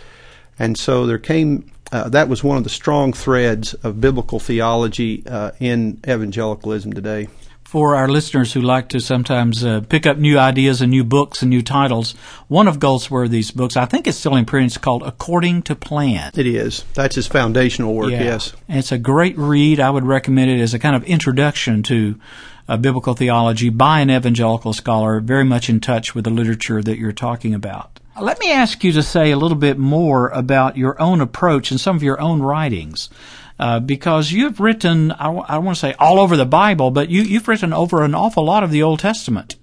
and 0.62 0.78
so 0.78 1.08
there 1.08 1.17
came, 1.17 1.71
uh, 1.91 2.08
that 2.10 2.30
was 2.30 2.43
one 2.43 2.56
of 2.56 2.63
the 2.63 2.69
strong 2.69 3.13
threads 3.13 3.74
of 3.74 4.00
biblical 4.00 4.39
theology 4.39 5.24
uh, 5.26 5.54
in 5.60 6.00
evangelicalism 6.08 6.93
today. 6.93 7.30
For 7.63 7.95
our 7.95 8.08
listeners 8.08 8.54
who 8.54 8.62
like 8.62 8.88
to 8.89 9.00
sometimes 9.00 9.65
uh, 9.65 9.82
pick 9.89 10.06
up 10.06 10.17
new 10.17 10.38
ideas 10.38 10.80
and 10.80 10.91
new 10.91 11.04
books 11.04 11.41
and 11.41 11.50
new 11.50 11.63
titles, 11.63 12.12
one 12.47 12.67
of 12.67 12.78
Goldsworthy's 12.78 13.50
books, 13.50 13.76
I 13.76 13.86
think 13.86 14.06
it's 14.06 14.19
still 14.19 14.36
in 14.36 14.45
print, 14.45 14.67
it's 14.67 14.78
called 14.78 15.02
According 15.02 15.63
to 15.63 15.76
Plan. 15.76 16.32
It 16.36 16.45
is. 16.45 16.84
That's 16.93 17.15
his 17.15 17.26
foundational 17.26 17.95
work, 17.95 18.12
yeah. 18.12 18.24
yes. 18.24 18.54
And 18.67 18.78
it's 18.78 18.91
a 18.91 19.00
great 19.00 19.36
read. 19.39 19.80
I 19.80 19.89
would 19.89 20.06
recommend 20.06 20.52
it 20.52 20.62
as 20.62 20.76
a 20.76 20.80
kind 20.80 20.95
of 20.95 21.04
introduction 21.06 21.82
to 21.84 22.19
uh, 22.67 22.78
biblical 22.78 23.15
theology 23.15 23.69
by 23.69 24.02
an 24.02 24.12
evangelical 24.12 24.74
scholar, 24.74 25.21
very 25.21 25.43
much 25.43 25.71
in 25.71 25.80
touch 25.80 26.13
with 26.13 26.26
the 26.26 26.30
literature 26.30 26.84
that 26.84 27.00
you're 27.00 27.12
talking 27.12 27.56
about. 27.56 28.01
Let 28.19 28.39
me 28.39 28.52
ask 28.52 28.84
you 28.84 28.91
to 28.91 29.04
say 29.04 29.32
a 29.32 29.38
little 29.38 29.58
bit 29.58 29.78
more 29.78 30.28
about 30.30 30.76
your 30.76 31.02
own 31.02 31.21
approach 31.21 31.71
and 31.71 31.80
some 31.80 31.95
of 31.95 32.04
your 32.04 32.19
own 32.19 32.41
writings. 32.41 33.10
Uh, 33.58 33.80
because 33.80 34.32
you've 34.32 34.60
written, 34.60 35.12
I, 35.13 35.26
w- 35.26 35.45
I 35.47 35.60
want 35.60 35.78
to 35.78 35.80
say 35.80 35.93
all 35.97 36.19
over 36.19 36.36
the 36.36 36.45
Bible, 36.45 36.91
but 36.91 37.10
you, 37.10 37.21
you've 37.21 37.47
written 37.47 37.71
over 37.71 38.04
an 38.04 38.13
awful 38.13 38.43
lot 38.43 38.63
of 38.63 38.71
the 38.71 38.84
Old 38.84 39.00
Testament. 39.00 39.56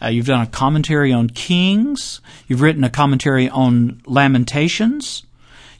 Uh, 0.00 0.06
you've 0.06 0.26
done 0.26 0.40
a 0.40 0.46
commentary 0.46 1.12
on 1.12 1.28
Kings. 1.28 2.20
You've 2.46 2.62
written 2.62 2.84
a 2.84 2.90
commentary 2.90 3.48
on 3.50 4.00
Lamentations. 4.06 5.24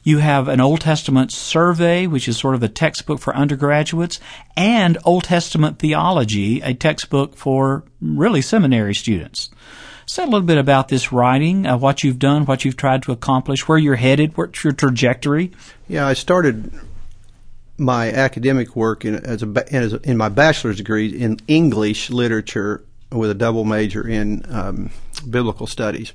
You 0.03 0.19
have 0.19 0.47
an 0.47 0.61
Old 0.61 0.81
Testament 0.81 1.31
survey, 1.31 2.05
which 2.05 2.27
is 2.27 2.37
sort 2.37 2.53
of 2.53 2.61
a 2.61 2.69
textbook 2.69 3.19
for 3.19 3.35
undergraduates, 3.35 4.19
and 4.55 4.99
Old 5.05 5.23
Testament 5.23 5.79
theology, 5.79 6.61
a 6.61 6.75
textbook 6.75 7.35
for 7.35 7.83
really 7.99 8.43
seminary 8.43 8.93
students. 8.93 9.49
Say 10.07 10.23
a 10.23 10.27
little 10.27 10.41
bit 10.41 10.57
about 10.59 10.89
this 10.89 11.11
writing, 11.11 11.65
uh, 11.65 11.77
what 11.77 12.03
you've 12.03 12.19
done, 12.19 12.45
what 12.45 12.63
you've 12.63 12.77
tried 12.77 13.01
to 13.03 13.11
accomplish, 13.11 13.67
where 13.67 13.77
you're 13.77 13.95
headed, 13.95 14.37
what's 14.37 14.63
your 14.63 14.73
trajectory. 14.73 15.51
Yeah, 15.87 16.05
I 16.05 16.13
started 16.13 16.71
my 17.77 18.11
academic 18.11 18.75
work 18.75 19.03
in, 19.03 19.15
as 19.15 19.41
a, 19.41 19.73
as 19.73 19.93
a, 19.93 20.01
in 20.09 20.15
my 20.15 20.29
bachelor's 20.29 20.77
degree 20.77 21.09
in 21.09 21.39
English 21.47 22.09
literature 22.11 22.83
with 23.11 23.31
a 23.31 23.33
double 23.33 23.65
major 23.65 24.07
in 24.07 24.45
um, 24.49 24.91
biblical 25.29 25.67
studies. 25.67 26.13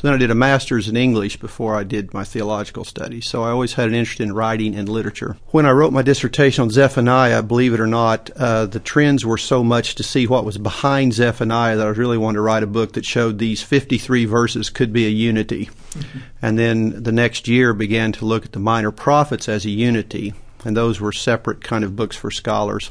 So 0.00 0.08
then 0.08 0.14
I 0.14 0.16
did 0.16 0.30
a 0.30 0.34
master's 0.34 0.88
in 0.88 0.96
English 0.96 1.36
before 1.36 1.76
I 1.76 1.84
did 1.84 2.14
my 2.14 2.24
theological 2.24 2.84
studies. 2.84 3.26
So 3.26 3.42
I 3.42 3.50
always 3.50 3.74
had 3.74 3.86
an 3.86 3.94
interest 3.94 4.22
in 4.22 4.32
writing 4.32 4.74
and 4.74 4.88
literature. 4.88 5.36
When 5.48 5.66
I 5.66 5.72
wrote 5.72 5.92
my 5.92 6.00
dissertation 6.00 6.62
on 6.62 6.70
Zephaniah, 6.70 7.42
believe 7.42 7.74
it 7.74 7.80
or 7.80 7.86
not, 7.86 8.30
uh, 8.30 8.64
the 8.64 8.80
trends 8.80 9.26
were 9.26 9.36
so 9.36 9.62
much 9.62 9.96
to 9.96 10.02
see 10.02 10.26
what 10.26 10.46
was 10.46 10.56
behind 10.56 11.12
Zephaniah 11.12 11.76
that 11.76 11.86
I 11.86 11.90
really 11.90 12.16
wanted 12.16 12.36
to 12.36 12.40
write 12.40 12.62
a 12.62 12.66
book 12.66 12.94
that 12.94 13.04
showed 13.04 13.38
these 13.38 13.62
53 13.62 14.24
verses 14.24 14.70
could 14.70 14.90
be 14.90 15.04
a 15.04 15.10
unity. 15.10 15.66
Mm-hmm. 15.66 16.18
And 16.40 16.58
then 16.58 17.02
the 17.02 17.12
next 17.12 17.46
year 17.46 17.74
began 17.74 18.12
to 18.12 18.24
look 18.24 18.46
at 18.46 18.52
the 18.52 18.58
minor 18.58 18.92
prophets 18.92 19.50
as 19.50 19.66
a 19.66 19.70
unity. 19.70 20.32
And 20.64 20.74
those 20.74 20.98
were 20.98 21.12
separate 21.12 21.62
kind 21.62 21.84
of 21.84 21.94
books 21.94 22.16
for 22.16 22.30
scholars. 22.30 22.90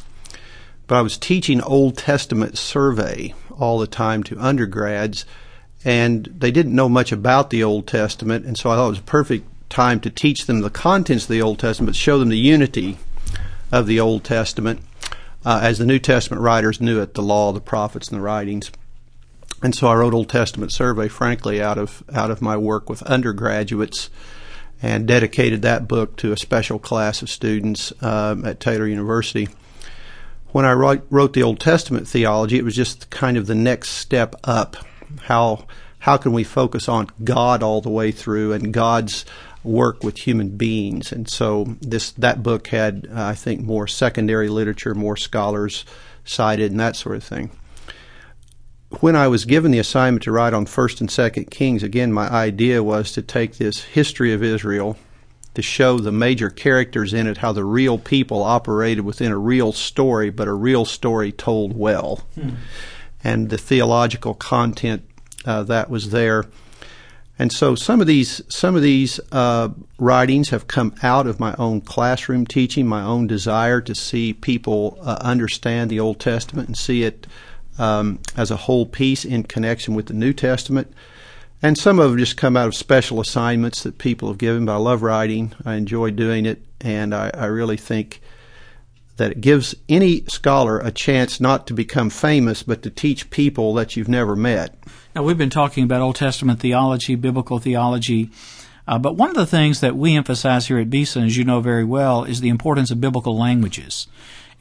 But 0.85 0.99
I 0.99 1.01
was 1.01 1.17
teaching 1.17 1.59
Old 1.59 1.97
Testament 1.97 2.55
survey 2.55 3.33
all 3.57 3.79
the 3.79 3.87
time 3.87 4.21
to 4.25 4.39
undergrads 4.39 5.25
and 5.85 6.25
they 6.25 6.51
didn't 6.51 6.75
know 6.75 6.89
much 6.89 7.11
about 7.11 7.49
the 7.49 7.63
Old 7.63 7.87
Testament, 7.87 8.45
and 8.45 8.57
so 8.57 8.69
I 8.69 8.75
thought 8.75 8.87
it 8.87 8.89
was 8.89 8.99
a 8.99 9.03
perfect 9.03 9.47
time 9.69 9.99
to 10.01 10.09
teach 10.09 10.45
them 10.45 10.61
the 10.61 10.69
contents 10.69 11.25
of 11.25 11.29
the 11.29 11.41
Old 11.41 11.59
Testament, 11.59 11.95
show 11.95 12.19
them 12.19 12.29
the 12.29 12.37
unity 12.37 12.97
of 13.71 13.85
the 13.87 13.99
Old 13.99 14.23
Testament, 14.23 14.81
uh, 15.45 15.59
as 15.61 15.77
the 15.77 15.85
New 15.85 15.99
Testament 15.99 16.41
writers 16.41 16.81
knew 16.81 16.99
it, 17.01 17.13
the 17.13 17.21
law, 17.21 17.51
the 17.51 17.61
prophets, 17.61 18.09
and 18.09 18.17
the 18.17 18.23
writings. 18.23 18.71
And 19.61 19.75
so 19.75 19.87
I 19.87 19.95
wrote 19.95 20.13
Old 20.13 20.29
Testament 20.29 20.71
survey, 20.71 21.07
frankly, 21.07 21.61
out 21.61 21.77
of 21.77 22.03
out 22.13 22.31
of 22.31 22.41
my 22.41 22.57
work 22.57 22.89
with 22.89 23.01
undergraduates, 23.03 24.09
and 24.81 25.07
dedicated 25.07 25.61
that 25.61 25.87
book 25.87 26.15
to 26.17 26.31
a 26.31 26.37
special 26.37 26.79
class 26.79 27.21
of 27.21 27.29
students 27.29 27.91
um, 28.01 28.45
at 28.45 28.59
Taylor 28.59 28.87
University. 28.87 29.49
When 30.51 30.65
I 30.65 30.73
wrote, 30.73 31.05
wrote 31.09 31.33
the 31.33 31.43
Old 31.43 31.59
Testament 31.59 32.07
theology, 32.07 32.57
it 32.57 32.63
was 32.63 32.75
just 32.75 33.09
kind 33.09 33.37
of 33.37 33.45
the 33.45 33.55
next 33.55 33.89
step 33.89 34.35
up. 34.45 34.77
How 35.23 35.65
how 35.99 36.17
can 36.17 36.31
we 36.31 36.43
focus 36.43 36.87
on 36.87 37.09
God 37.23 37.61
all 37.61 37.81
the 37.81 37.89
way 37.89 38.11
through 38.11 38.53
and 38.53 38.73
God's 38.73 39.25
work 39.63 40.03
with 40.03 40.17
human 40.19 40.55
beings? 40.55 41.11
And 41.11 41.29
so 41.29 41.75
this 41.81 42.11
that 42.11 42.41
book 42.41 42.67
had, 42.67 43.07
uh, 43.11 43.25
I 43.25 43.35
think, 43.35 43.61
more 43.61 43.87
secondary 43.87 44.49
literature, 44.49 44.95
more 44.95 45.17
scholars 45.17 45.85
cited, 46.23 46.71
and 46.71 46.79
that 46.79 46.95
sort 46.95 47.15
of 47.15 47.23
thing 47.23 47.51
when 48.99 49.15
I 49.15 49.27
was 49.27 49.45
given 49.45 49.71
the 49.71 49.79
assignment 49.79 50.23
to 50.23 50.31
write 50.31 50.53
on 50.53 50.65
First 50.65 50.99
and 50.99 51.11
Second 51.11 51.51
Kings, 51.51 51.83
again, 51.83 52.11
my 52.11 52.27
idea 52.27 52.83
was 52.83 53.11
to 53.13 53.21
take 53.21 53.57
this 53.57 53.83
history 53.83 54.33
of 54.33 54.43
Israel, 54.43 54.97
to 55.53 55.61
show 55.61 55.99
the 55.99 56.11
major 56.11 56.49
characters 56.49 57.13
in 57.13 57.27
it, 57.27 57.37
how 57.37 57.51
the 57.51 57.63
real 57.63 57.97
people 57.99 58.41
operated 58.41 59.05
within 59.05 59.31
a 59.31 59.37
real 59.37 59.71
story, 59.71 60.29
but 60.31 60.47
a 60.47 60.53
real 60.53 60.85
story 60.85 61.31
told 61.31 61.77
well, 61.77 62.23
hmm. 62.35 62.51
And 63.23 63.49
the 63.49 63.57
theological 63.57 64.33
content 64.33 65.03
uh, 65.45 65.63
that 65.63 65.89
was 65.89 66.11
there. 66.11 66.45
And 67.37 67.53
so 67.53 67.73
some 67.73 68.01
of 68.01 68.07
these 68.07 68.41
some 68.49 68.75
of 68.75 68.81
these 68.81 69.19
uh, 69.31 69.69
writings 69.97 70.49
have 70.49 70.67
come 70.67 70.93
out 71.01 71.25
of 71.25 71.39
my 71.39 71.55
own 71.57 71.79
classroom 71.79 72.45
teaching, 72.45 72.85
my 72.85 73.01
own 73.01 73.27
desire 73.27 73.79
to 73.81 73.95
see 73.95 74.33
people 74.33 74.97
uh, 75.01 75.17
understand 75.21 75.89
the 75.89 76.01
Old 76.01 76.19
Testament 76.19 76.67
and 76.67 76.77
see 76.77 77.03
it 77.03 77.27
um, 77.77 78.19
as 78.35 78.51
a 78.51 78.57
whole 78.57 78.85
piece 78.85 79.23
in 79.23 79.43
connection 79.43 79.95
with 79.95 80.07
the 80.07 80.13
New 80.13 80.33
Testament. 80.33 80.91
And 81.61 81.77
some 81.77 81.99
of 81.99 82.09
them 82.09 82.19
just 82.19 82.35
come 82.35 82.57
out 82.57 82.67
of 82.67 82.75
special 82.75 83.21
assignments 83.21 83.83
that 83.83 83.97
people 83.97 84.27
have 84.27 84.37
given. 84.37 84.65
But 84.65 84.73
I 84.73 84.77
love 84.77 85.01
writing. 85.01 85.53
I 85.65 85.75
enjoy 85.75 86.11
doing 86.11 86.45
it, 86.45 86.61
and 86.81 87.15
I, 87.15 87.31
I 87.33 87.45
really 87.45 87.77
think 87.77 88.21
that 89.19 89.31
it 89.31 89.41
gives 89.41 89.75
any 89.87 90.23
scholar 90.27 90.79
a 90.79 90.91
chance 90.91 91.39
not 91.39 91.67
to 91.67 91.73
become 91.73 92.09
famous, 92.09 92.63
but 92.63 92.81
to 92.81 92.89
teach 92.89 93.29
people 93.29 93.73
that 93.75 93.95
you've 93.95 94.09
never 94.09 94.35
met. 94.35 94.75
Now, 95.15 95.23
we've 95.23 95.37
been 95.37 95.49
talking 95.49 95.83
about 95.83 96.01
Old 96.01 96.15
Testament 96.15 96.59
theology, 96.59 97.15
biblical 97.15 97.59
theology, 97.59 98.31
uh, 98.87 98.97
but 98.97 99.15
one 99.15 99.29
of 99.29 99.35
the 99.35 99.45
things 99.45 99.81
that 99.81 99.95
we 99.95 100.15
emphasize 100.15 100.67
here 100.67 100.79
at 100.79 100.89
Beeson, 100.89 101.23
as 101.23 101.37
you 101.37 101.43
know 101.43 101.61
very 101.61 101.85
well, 101.85 102.23
is 102.23 102.41
the 102.41 102.49
importance 102.49 102.89
of 102.89 102.99
biblical 102.99 103.37
languages 103.37 104.07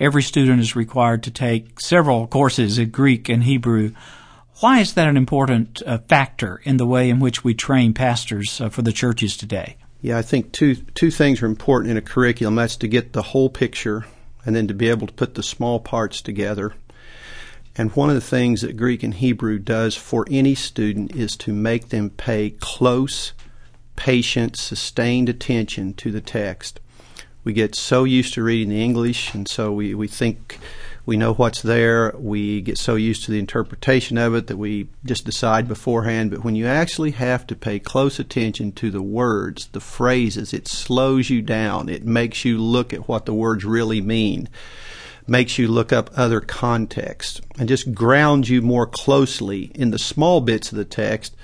every 0.00 0.22
student 0.22 0.60
is 0.60 0.76
required 0.76 1.22
to 1.24 1.30
take 1.30 1.80
several 1.80 2.26
courses 2.26 2.78
in 2.78 2.90
Greek 2.90 3.28
and 3.28 3.44
Hebrew. 3.44 3.92
Why 4.60 4.80
is 4.80 4.94
that 4.94 5.08
an 5.08 5.16
important 5.16 5.82
uh, 5.86 5.98
factor 6.08 6.60
in 6.64 6.76
the 6.78 6.86
way 6.86 7.10
in 7.10 7.20
which 7.20 7.44
we 7.44 7.54
train 7.54 7.94
pastors 7.94 8.60
uh, 8.60 8.68
for 8.68 8.82
the 8.82 8.92
churches 8.92 9.36
today? 9.36 9.76
Yeah, 10.00 10.18
I 10.18 10.22
think 10.22 10.52
two 10.52 10.76
two 10.76 11.10
things 11.10 11.42
are 11.42 11.46
important 11.46 11.90
in 11.90 11.96
a 11.96 12.02
curriculum. 12.02 12.54
That's 12.54 12.76
to 12.76 12.88
get 12.88 13.12
the 13.12 13.22
whole 13.22 13.48
picture, 13.48 14.06
and 14.44 14.54
then 14.54 14.68
to 14.68 14.74
be 14.74 14.88
able 14.88 15.06
to 15.06 15.12
put 15.12 15.34
the 15.34 15.42
small 15.42 15.80
parts 15.80 16.20
together. 16.22 16.74
And 17.76 17.92
one 17.92 18.08
of 18.08 18.14
the 18.14 18.20
things 18.20 18.62
that 18.62 18.76
Greek 18.76 19.02
and 19.02 19.14
Hebrew 19.14 19.58
does 19.58 19.94
for 19.94 20.26
any 20.30 20.54
student 20.54 21.14
is 21.14 21.36
to 21.36 21.52
make 21.52 21.90
them 21.90 22.10
pay 22.10 22.50
close, 22.50 23.32
patient, 23.94 24.56
sustained 24.56 25.28
attention 25.28 25.94
to 25.94 26.10
the 26.10 26.20
text 26.20 26.80
we 27.48 27.54
get 27.54 27.74
so 27.74 28.04
used 28.04 28.34
to 28.34 28.42
reading 28.42 28.68
the 28.68 28.84
English, 28.84 29.32
and 29.32 29.48
so 29.48 29.72
we, 29.72 29.94
we 29.94 30.06
think 30.06 30.58
we 31.08 31.16
know 31.16 31.32
what's 31.32 31.62
there. 31.62 32.12
We 32.18 32.60
get 32.60 32.76
so 32.76 32.94
used 32.94 33.24
to 33.24 33.30
the 33.30 33.38
interpretation 33.38 34.18
of 34.18 34.34
it 34.34 34.46
that 34.48 34.58
we 34.58 34.90
just 35.06 35.24
decide 35.24 35.66
beforehand. 35.66 36.30
But 36.30 36.44
when 36.44 36.54
you 36.54 36.66
actually 36.66 37.12
have 37.12 37.46
to 37.46 37.56
pay 37.56 37.78
close 37.78 38.18
attention 38.18 38.72
to 38.72 38.90
the 38.90 39.00
words, 39.00 39.68
the 39.68 39.80
phrases, 39.80 40.52
it 40.52 40.68
slows 40.68 41.30
you 41.30 41.40
down. 41.40 41.88
It 41.88 42.04
makes 42.04 42.44
you 42.44 42.58
look 42.58 42.92
at 42.92 43.08
what 43.08 43.24
the 43.24 43.32
words 43.32 43.64
really 43.64 44.02
mean, 44.02 44.50
makes 45.26 45.56
you 45.56 45.66
look 45.66 45.94
up 45.94 46.10
other 46.14 46.42
context, 46.42 47.40
and 47.58 47.70
just 47.70 47.94
grounds 47.94 48.50
you 48.50 48.60
more 48.60 48.86
closely 48.86 49.70
in 49.74 49.92
the 49.92 49.98
small 49.98 50.42
bits 50.42 50.70
of 50.72 50.76
the 50.76 50.84
text 50.84 51.34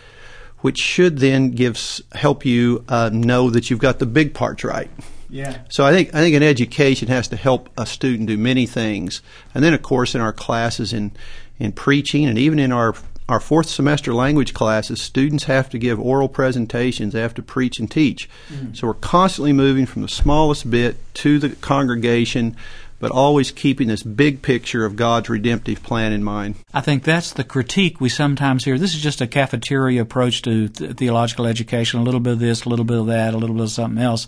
which 0.60 0.78
should 0.78 1.18
then 1.18 1.50
give 1.50 1.78
help 2.12 2.44
you 2.44 2.82
uh, 2.88 3.10
know 3.12 3.50
that 3.50 3.68
you've 3.68 3.78
got 3.78 3.98
the 3.98 4.06
big 4.06 4.32
parts 4.32 4.64
right. 4.64 4.90
Yeah. 5.28 5.58
So 5.68 5.84
I 5.84 5.92
think 5.92 6.14
I 6.14 6.18
think 6.18 6.36
an 6.36 6.42
education 6.42 7.08
has 7.08 7.28
to 7.28 7.36
help 7.36 7.68
a 7.76 7.86
student 7.86 8.28
do 8.28 8.36
many 8.36 8.66
things, 8.66 9.22
and 9.54 9.64
then 9.64 9.74
of 9.74 9.82
course 9.82 10.14
in 10.14 10.20
our 10.20 10.32
classes 10.32 10.92
in 10.92 11.12
in 11.58 11.72
preaching 11.72 12.24
and 12.26 12.38
even 12.38 12.58
in 12.58 12.72
our 12.72 12.94
our 13.28 13.40
fourth 13.40 13.68
semester 13.68 14.12
language 14.12 14.52
classes, 14.52 15.00
students 15.00 15.44
have 15.44 15.70
to 15.70 15.78
give 15.78 15.98
oral 15.98 16.28
presentations, 16.28 17.12
they 17.12 17.20
have 17.20 17.34
to 17.34 17.42
preach 17.42 17.78
and 17.78 17.90
teach. 17.90 18.28
Mm-hmm. 18.52 18.74
So 18.74 18.86
we're 18.88 18.94
constantly 18.94 19.52
moving 19.52 19.86
from 19.86 20.02
the 20.02 20.08
smallest 20.08 20.70
bit 20.70 20.96
to 21.14 21.38
the 21.38 21.50
congregation, 21.56 22.54
but 22.98 23.10
always 23.10 23.50
keeping 23.50 23.88
this 23.88 24.02
big 24.02 24.42
picture 24.42 24.84
of 24.84 24.96
God's 24.96 25.30
redemptive 25.30 25.82
plan 25.82 26.12
in 26.12 26.22
mind. 26.22 26.56
I 26.74 26.82
think 26.82 27.02
that's 27.02 27.32
the 27.32 27.44
critique 27.44 28.00
we 28.00 28.10
sometimes 28.10 28.64
hear. 28.64 28.78
This 28.78 28.94
is 28.94 29.00
just 29.00 29.22
a 29.22 29.26
cafeteria 29.26 30.02
approach 30.02 30.42
to 30.42 30.68
th- 30.68 30.96
theological 30.96 31.46
education, 31.46 32.00
a 32.00 32.02
little 32.02 32.20
bit 32.20 32.34
of 32.34 32.38
this, 32.40 32.64
a 32.64 32.68
little 32.68 32.84
bit 32.84 32.98
of 32.98 33.06
that, 33.06 33.32
a 33.32 33.38
little 33.38 33.56
bit 33.56 33.64
of 33.64 33.70
something 33.70 34.02
else. 34.02 34.26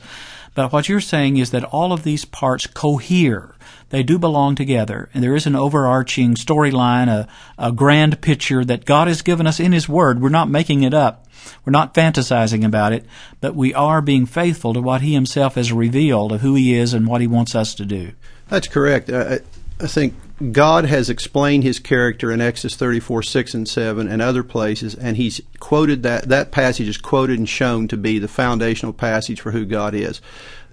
But 0.57 0.73
what 0.73 0.89
you're 0.89 1.03
saying 1.03 1.37
is 1.37 1.51
that 1.51 1.65
all 1.65 1.93
of 1.93 2.03
these 2.03 2.25
parts 2.25 2.67
cohere. 2.67 3.55
They 3.91 4.03
do 4.03 4.19
belong 4.19 4.55
together, 4.55 5.11
and 5.13 5.23
there 5.23 5.37
is 5.37 5.47
an 5.47 5.55
overarching 5.55 6.35
storyline, 6.35 7.09
a, 7.09 7.29
a 7.59 7.71
grand 7.71 8.23
picture 8.23 8.65
that 8.65 8.87
God 8.87 9.07
has 9.07 9.21
given 9.21 9.47
us 9.47 9.61
in 9.61 9.73
His 9.73 9.87
Word. 9.87 10.21
We're 10.21 10.31
not 10.31 10.49
making 10.49 10.83
it 10.83 10.95
up. 10.95 11.27
We're 11.65 11.73
not 11.73 11.93
fantasizing 11.93 12.65
about 12.65 12.95
it, 12.95 13.05
but 13.43 13.55
we 13.55 13.75
are 13.75 14.01
being 14.01 14.25
faithful 14.25 14.73
to 14.73 14.81
what 14.81 15.03
He 15.03 15.13
Himself 15.13 15.57
has 15.57 15.73
revealed 15.73 16.33
of 16.33 16.41
who 16.41 16.55
He 16.55 16.75
is 16.75 16.95
and 16.95 17.07
what 17.07 17.21
He 17.21 17.27
wants 17.27 17.55
us 17.55 17.75
to 17.75 17.85
do. 17.85 18.13
That's 18.49 18.67
correct. 18.67 19.11
I, 19.11 19.41
I 19.79 19.87
think 19.87 20.15
God 20.53 20.85
has 20.85 21.09
explained 21.09 21.65
his 21.65 21.79
character 21.79 22.31
in 22.31 22.43
Exodus 22.43 22.77
34, 22.77 23.23
6 23.23 23.55
and 23.55 23.67
7 23.67 24.07
and 24.07 24.21
other 24.21 24.43
places, 24.43 24.95
and 24.95 25.17
he's 25.17 25.41
quoted 25.61 26.03
that, 26.03 26.29
that 26.29 26.51
passage 26.51 26.89
is 26.89 26.99
quoted 26.99 27.39
and 27.39 27.49
shown 27.49 27.89
to 27.89 27.97
be 27.97 28.19
the 28.19 28.29
foundational 28.29 28.93
passage 28.93 29.41
for 29.41 29.53
who 29.53 29.65
God 29.65 29.95
is. 29.95 30.21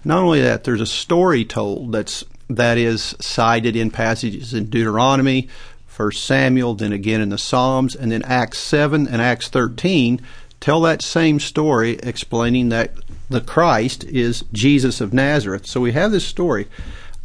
Not 0.03 0.21
only 0.21 0.41
that, 0.41 0.65
there's 0.65 0.81
a 0.81 0.85
story 0.85 1.45
told 1.45 1.93
that's, 1.93 2.25
that 2.49 2.77
is 2.77 3.15
cited 3.21 3.77
in 3.77 3.89
passages 3.89 4.53
in 4.53 4.65
Deuteronomy, 4.65 5.47
1 5.95 6.11
Samuel, 6.11 6.73
then 6.73 6.91
again 6.91 7.21
in 7.21 7.29
the 7.29 7.37
Psalms, 7.37 7.95
and 7.95 8.11
then 8.11 8.23
Acts 8.23 8.57
7 8.57 9.07
and 9.07 9.21
Acts 9.21 9.47
13 9.47 10.19
tell 10.59 10.81
that 10.81 11.01
same 11.01 11.39
story 11.39 11.99
explaining 12.03 12.67
that 12.69 12.91
the 13.29 13.41
Christ 13.41 14.03
is 14.03 14.43
Jesus 14.51 14.99
of 14.99 15.13
Nazareth. 15.13 15.65
So 15.65 15.79
we 15.79 15.93
have 15.93 16.11
this 16.11 16.25
story 16.25 16.67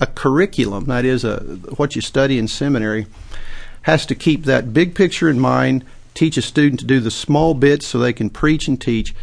a 0.00 0.06
curriculum, 0.06 0.84
that 0.86 1.04
is, 1.04 1.24
a, 1.24 1.38
what 1.76 1.96
you 1.96 2.02
study 2.02 2.38
in 2.38 2.48
seminary, 2.48 3.06
has 3.82 4.06
to 4.06 4.14
keep 4.14 4.44
that 4.44 4.72
big 4.72 4.94
picture 4.94 5.28
in 5.28 5.40
mind, 5.40 5.84
teach 6.14 6.36
a 6.36 6.42
student 6.42 6.80
to 6.80 6.86
do 6.86 7.00
the 7.00 7.10
small 7.10 7.54
bits 7.54 7.86
so 7.86 7.98
they 7.98 8.12
can 8.12 8.30
preach 8.30 8.68
and 8.68 8.80
teach. 8.80 9.14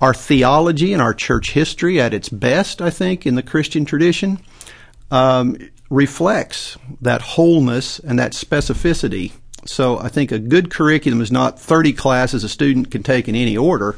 Our 0.00 0.14
theology 0.14 0.92
and 0.92 1.02
our 1.02 1.12
church 1.12 1.52
history, 1.52 2.00
at 2.00 2.14
its 2.14 2.28
best, 2.28 2.80
I 2.80 2.90
think, 2.90 3.26
in 3.26 3.34
the 3.34 3.42
Christian 3.42 3.84
tradition, 3.84 4.40
um, 5.10 5.56
reflects 5.90 6.78
that 7.00 7.20
wholeness 7.20 7.98
and 7.98 8.18
that 8.18 8.32
specificity. 8.32 9.32
So 9.66 9.98
I 9.98 10.08
think 10.08 10.32
a 10.32 10.38
good 10.38 10.70
curriculum 10.70 11.20
is 11.20 11.30
not 11.30 11.60
30 11.60 11.92
classes 11.92 12.44
a 12.44 12.48
student 12.48 12.90
can 12.90 13.02
take 13.02 13.28
in 13.28 13.34
any 13.34 13.56
order, 13.56 13.96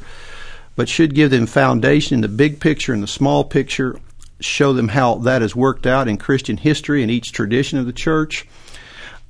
but 0.74 0.88
should 0.88 1.14
give 1.14 1.30
them 1.30 1.46
foundation 1.46 2.16
in 2.16 2.20
the 2.22 2.28
big 2.28 2.58
picture 2.58 2.92
and 2.92 3.02
the 3.02 3.06
small 3.08 3.44
picture 3.44 4.00
show 4.44 4.72
them 4.72 4.88
how 4.88 5.16
that 5.16 5.42
has 5.42 5.56
worked 5.56 5.86
out 5.86 6.08
in 6.08 6.16
Christian 6.16 6.56
history 6.56 7.02
and 7.02 7.10
each 7.10 7.32
tradition 7.32 7.78
of 7.78 7.86
the 7.86 7.92
church, 7.92 8.46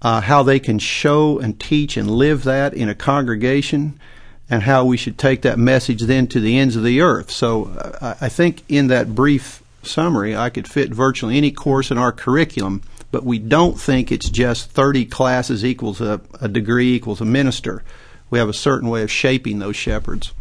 uh, 0.00 0.20
how 0.20 0.42
they 0.42 0.58
can 0.58 0.78
show 0.78 1.38
and 1.38 1.58
teach 1.58 1.96
and 1.96 2.10
live 2.10 2.44
that 2.44 2.74
in 2.74 2.88
a 2.88 2.94
congregation, 2.94 3.98
and 4.50 4.64
how 4.64 4.84
we 4.84 4.96
should 4.96 5.16
take 5.16 5.42
that 5.42 5.58
message 5.58 6.02
then 6.02 6.26
to 6.26 6.40
the 6.40 6.58
ends 6.58 6.76
of 6.76 6.82
the 6.82 7.00
earth. 7.00 7.30
So 7.30 7.66
uh, 7.66 8.14
I 8.20 8.28
think 8.28 8.62
in 8.68 8.88
that 8.88 9.14
brief 9.14 9.62
summary, 9.82 10.36
I 10.36 10.50
could 10.50 10.68
fit 10.68 10.90
virtually 10.90 11.36
any 11.36 11.50
course 11.50 11.90
in 11.90 11.98
our 11.98 12.12
curriculum, 12.12 12.82
but 13.10 13.24
we 13.24 13.38
don't 13.38 13.80
think 13.80 14.10
it's 14.10 14.28
just 14.28 14.70
30 14.70 15.06
classes 15.06 15.64
equals 15.64 16.00
a, 16.00 16.20
a 16.40 16.48
degree 16.48 16.94
equals 16.94 17.20
a 17.20 17.24
minister. 17.24 17.82
We 18.30 18.38
have 18.38 18.48
a 18.48 18.54
certain 18.54 18.88
way 18.88 19.02
of 19.02 19.10
shaping 19.10 19.58
those 19.58 19.76
shepherds. 19.76 20.32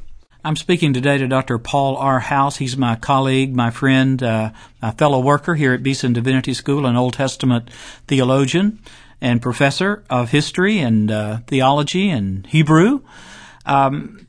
I'm 0.43 0.55
speaking 0.55 0.91
today 0.91 1.19
to 1.19 1.27
Dr. 1.27 1.59
Paul 1.59 1.97
R. 1.97 2.19
House. 2.19 2.57
He's 2.57 2.75
my 2.75 2.95
colleague, 2.95 3.55
my 3.55 3.69
friend, 3.69 4.21
uh, 4.23 4.51
my 4.81 4.89
fellow 4.89 5.19
worker 5.19 5.53
here 5.53 5.71
at 5.71 5.83
Beeson 5.83 6.13
Divinity 6.13 6.55
School, 6.55 6.87
an 6.87 6.95
Old 6.95 7.13
Testament 7.13 7.69
theologian 8.07 8.79
and 9.21 9.39
professor 9.39 10.03
of 10.09 10.31
history 10.31 10.79
and 10.79 11.11
uh, 11.11 11.37
theology 11.45 12.09
and 12.09 12.47
Hebrew. 12.47 13.01
Um, 13.67 14.27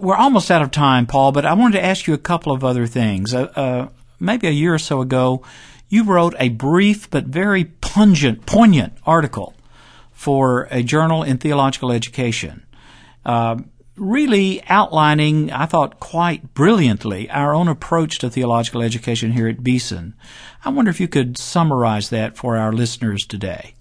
we're 0.00 0.16
almost 0.16 0.50
out 0.50 0.62
of 0.62 0.72
time, 0.72 1.06
Paul, 1.06 1.30
but 1.30 1.46
I 1.46 1.52
wanted 1.52 1.78
to 1.78 1.84
ask 1.84 2.08
you 2.08 2.14
a 2.14 2.18
couple 2.18 2.52
of 2.52 2.64
other 2.64 2.88
things. 2.88 3.32
Uh, 3.32 3.44
uh 3.54 3.88
maybe 4.18 4.48
a 4.48 4.52
year 4.52 4.74
or 4.74 4.80
so 4.80 5.00
ago, 5.00 5.44
you 5.88 6.02
wrote 6.02 6.34
a 6.40 6.48
brief 6.48 7.08
but 7.08 7.26
very 7.26 7.66
pungent, 7.66 8.46
poignant 8.46 8.94
article 9.06 9.54
for 10.10 10.66
a 10.72 10.82
journal 10.82 11.22
in 11.22 11.38
theological 11.38 11.92
education. 11.92 12.66
Um, 13.24 13.70
really 13.96 14.62
outlining, 14.68 15.50
I 15.50 15.66
thought 15.66 16.00
quite 16.00 16.54
brilliantly, 16.54 17.28
our 17.30 17.54
own 17.54 17.68
approach 17.68 18.18
to 18.18 18.30
theological 18.30 18.82
education 18.82 19.32
here 19.32 19.48
at 19.48 19.62
Beeson. 19.62 20.14
I 20.64 20.70
wonder 20.70 20.90
if 20.90 21.00
you 21.00 21.08
could 21.08 21.36
summarize 21.36 22.10
that 22.10 22.36
for 22.36 22.56
our 22.56 22.72
listeners 22.72 23.24
today. 23.26 23.74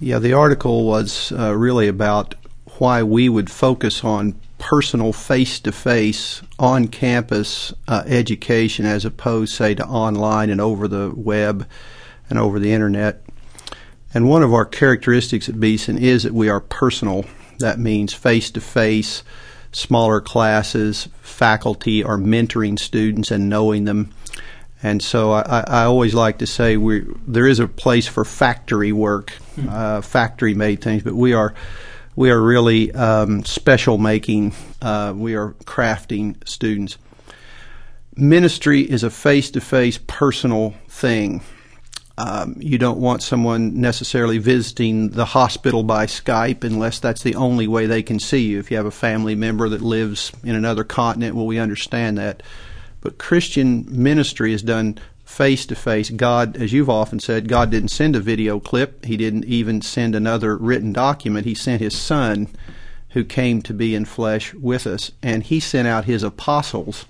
Yeah, 0.00 0.18
the 0.18 0.32
article 0.32 0.86
was 0.86 1.32
uh, 1.32 1.56
really 1.56 1.88
about 1.88 2.34
why 2.78 3.02
we 3.02 3.28
would 3.28 3.50
focus 3.50 4.04
on 4.04 4.38
personal 4.58 5.12
face 5.12 5.60
to 5.60 5.72
face 5.72 6.42
on 6.58 6.88
campus 6.88 7.72
uh, 7.86 8.02
education 8.06 8.84
as 8.84 9.04
opposed, 9.04 9.52
say, 9.52 9.74
to 9.74 9.86
online 9.86 10.50
and 10.50 10.60
over 10.60 10.88
the 10.88 11.12
web 11.14 11.66
and 12.30 12.38
over 12.38 12.58
the 12.58 12.72
internet. 12.72 13.22
And 14.14 14.28
one 14.28 14.42
of 14.42 14.52
our 14.52 14.64
characteristics 14.64 15.48
at 15.48 15.60
Beeson 15.60 15.98
is 15.98 16.22
that 16.22 16.32
we 16.32 16.48
are 16.48 16.60
personal. 16.60 17.24
That 17.58 17.78
means 17.78 18.14
face 18.14 18.50
to 18.52 18.60
face, 18.60 19.22
smaller 19.72 20.20
classes, 20.20 21.08
faculty 21.20 22.02
are 22.02 22.16
mentoring 22.16 22.78
students 22.78 23.30
and 23.30 23.48
knowing 23.48 23.84
them. 23.84 24.12
And 24.82 25.02
so 25.02 25.32
I, 25.32 25.64
I 25.66 25.84
always 25.84 26.14
like 26.14 26.38
to 26.38 26.46
say 26.46 26.76
we 26.76 27.04
there 27.26 27.46
is 27.46 27.58
a 27.58 27.66
place 27.66 28.06
for 28.06 28.24
factory 28.24 28.92
work, 28.92 29.30
hmm. 29.56 29.68
uh, 29.68 30.00
factory 30.02 30.54
made 30.54 30.80
things, 30.80 31.02
but 31.02 31.14
we 31.14 31.32
are 31.32 31.54
we 32.14 32.30
are 32.30 32.40
really 32.40 32.92
um, 32.92 33.44
special 33.44 33.98
making. 33.98 34.54
Uh, 34.80 35.12
we 35.16 35.34
are 35.34 35.52
crafting 35.64 36.36
students. 36.48 36.96
Ministry 38.16 38.80
is 38.80 39.04
a 39.04 39.10
face 39.10 39.50
to 39.52 39.60
face 39.60 39.98
personal 40.06 40.74
thing. 40.88 41.42
Um, 42.18 42.56
you 42.58 42.78
don't 42.78 42.98
want 42.98 43.22
someone 43.22 43.80
necessarily 43.80 44.38
visiting 44.38 45.10
the 45.10 45.24
hospital 45.24 45.84
by 45.84 46.06
Skype 46.06 46.64
unless 46.64 46.98
that's 46.98 47.22
the 47.22 47.36
only 47.36 47.68
way 47.68 47.86
they 47.86 48.02
can 48.02 48.18
see 48.18 48.44
you. 48.44 48.58
If 48.58 48.72
you 48.72 48.76
have 48.76 48.86
a 48.86 48.90
family 48.90 49.36
member 49.36 49.68
that 49.68 49.82
lives 49.82 50.32
in 50.42 50.56
another 50.56 50.82
continent, 50.82 51.36
well, 51.36 51.46
we 51.46 51.60
understand 51.60 52.18
that. 52.18 52.42
But 53.00 53.18
Christian 53.18 53.86
ministry 53.88 54.52
is 54.52 54.64
done 54.64 54.98
face 55.24 55.64
to 55.66 55.76
face. 55.76 56.10
God, 56.10 56.56
as 56.56 56.72
you've 56.72 56.90
often 56.90 57.20
said, 57.20 57.46
God 57.46 57.70
didn't 57.70 57.90
send 57.90 58.16
a 58.16 58.20
video 58.20 58.58
clip. 58.58 59.04
He 59.04 59.16
didn't 59.16 59.44
even 59.44 59.80
send 59.80 60.16
another 60.16 60.56
written 60.56 60.92
document. 60.92 61.46
He 61.46 61.54
sent 61.54 61.80
His 61.80 61.96
Son, 61.96 62.48
who 63.10 63.22
came 63.22 63.62
to 63.62 63.72
be 63.72 63.94
in 63.94 64.04
flesh 64.04 64.52
with 64.54 64.88
us, 64.88 65.12
and 65.22 65.44
He 65.44 65.60
sent 65.60 65.86
out 65.86 66.06
His 66.06 66.24
apostles 66.24 67.06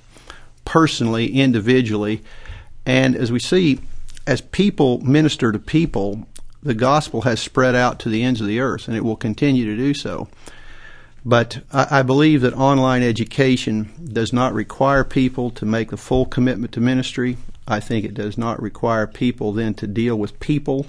personally, 0.66 1.32
individually. 1.32 2.22
And 2.84 3.16
as 3.16 3.32
we 3.32 3.38
see, 3.38 3.78
as 4.28 4.42
people 4.42 5.00
minister 5.00 5.50
to 5.50 5.58
people, 5.58 6.28
the 6.62 6.74
gospel 6.74 7.22
has 7.22 7.40
spread 7.40 7.74
out 7.74 7.98
to 8.00 8.10
the 8.10 8.22
ends 8.22 8.42
of 8.42 8.46
the 8.46 8.60
earth, 8.60 8.86
and 8.86 8.94
it 8.94 9.02
will 9.02 9.16
continue 9.16 9.64
to 9.64 9.74
do 9.74 9.94
so. 9.94 10.28
But 11.24 11.60
I, 11.72 12.00
I, 12.00 12.02
believe 12.02 12.42
that 12.42 12.52
online 12.52 13.02
education 13.02 13.90
does 14.12 14.30
not 14.30 14.52
require 14.52 15.02
people 15.02 15.50
to 15.52 15.64
make 15.64 15.90
the 15.90 15.96
full 15.96 16.26
commitment 16.26 16.72
to 16.72 16.80
ministry. 16.80 17.38
I 17.66 17.80
think 17.80 18.04
it 18.04 18.12
does 18.12 18.36
not 18.36 18.60
require 18.60 19.06
people 19.06 19.52
then 19.52 19.72
to 19.74 19.86
deal 19.86 20.16
with 20.16 20.38
people. 20.40 20.86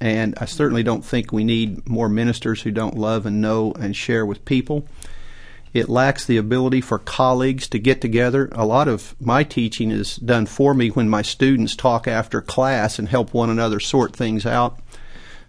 And 0.00 0.34
I 0.38 0.46
certainly 0.46 0.82
don't 0.82 1.04
think 1.04 1.32
we 1.32 1.44
need 1.44 1.88
more 1.88 2.08
ministers 2.08 2.62
who 2.62 2.72
don't 2.72 2.98
love 2.98 3.26
and 3.26 3.40
know 3.40 3.72
and 3.78 3.94
share 3.94 4.26
with 4.26 4.44
people. 4.44 4.88
It 5.72 5.88
lacks 5.88 6.26
the 6.26 6.36
ability 6.36 6.82
for 6.82 6.98
colleagues 6.98 7.66
to 7.68 7.78
get 7.78 8.00
together. 8.00 8.50
A 8.52 8.66
lot 8.66 8.88
of 8.88 9.16
my 9.18 9.42
teaching 9.42 9.90
is 9.90 10.16
done 10.16 10.44
for 10.44 10.74
me 10.74 10.88
when 10.88 11.08
my 11.08 11.22
students 11.22 11.74
talk 11.74 12.06
after 12.06 12.42
class 12.42 12.98
and 12.98 13.08
help 13.08 13.32
one 13.32 13.48
another 13.48 13.80
sort 13.80 14.14
things 14.14 14.44
out. 14.44 14.78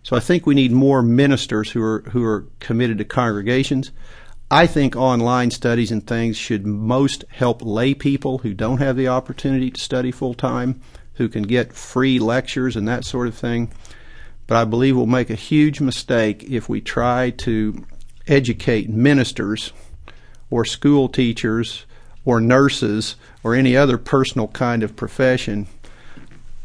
So 0.02 0.16
I 0.16 0.22
think 0.22 0.46
we 0.46 0.56
need 0.56 0.72
more 0.72 1.02
ministers 1.02 1.72
who 1.72 1.82
are 1.82 2.02
who 2.12 2.24
are 2.24 2.48
committed 2.60 2.98
to 3.00 3.06
congregations. 3.06 3.92
I 4.50 4.68
think 4.68 4.96
online 4.96 5.52
studies 5.52 5.92
and 5.92 6.06
things 6.06 6.38
should 6.38 6.66
most 6.66 7.26
help 7.30 7.62
lay 7.62 7.94
people 7.94 8.40
who 8.40 8.54
don't 8.54 8.78
have 8.78 8.96
the 8.96 9.08
opportunity 9.08 9.72
to 9.72 9.82
study 9.82 10.12
full 10.12 10.34
time, 10.34 10.82
who 11.16 11.28
can 11.28 11.44
get 11.44 11.74
free 11.74 12.20
lectures 12.20 12.76
and 12.76 12.88
that 12.88 13.04
sort 13.04 13.28
of 13.28 13.36
thing. 13.36 13.72
But 14.46 14.58
I 14.58 14.66
believe 14.66 14.96
we'll 14.96 15.06
make 15.06 15.30
a 15.30 15.36
huge 15.36 15.82
mistake 15.82 16.44
if 16.44 16.70
we 16.70 16.82
try 16.82 17.32
to 17.32 17.86
educate 18.28 18.90
ministers 18.90 19.74
or 20.54 20.64
school 20.64 21.10
teachers 21.10 21.88
or 22.26 22.40
nurses 22.40 23.16
or 23.44 23.56
any 23.56 23.76
other 23.76 23.98
personal 23.98 24.48
kind 24.50 24.84
of 24.84 24.96
profession 24.96 25.66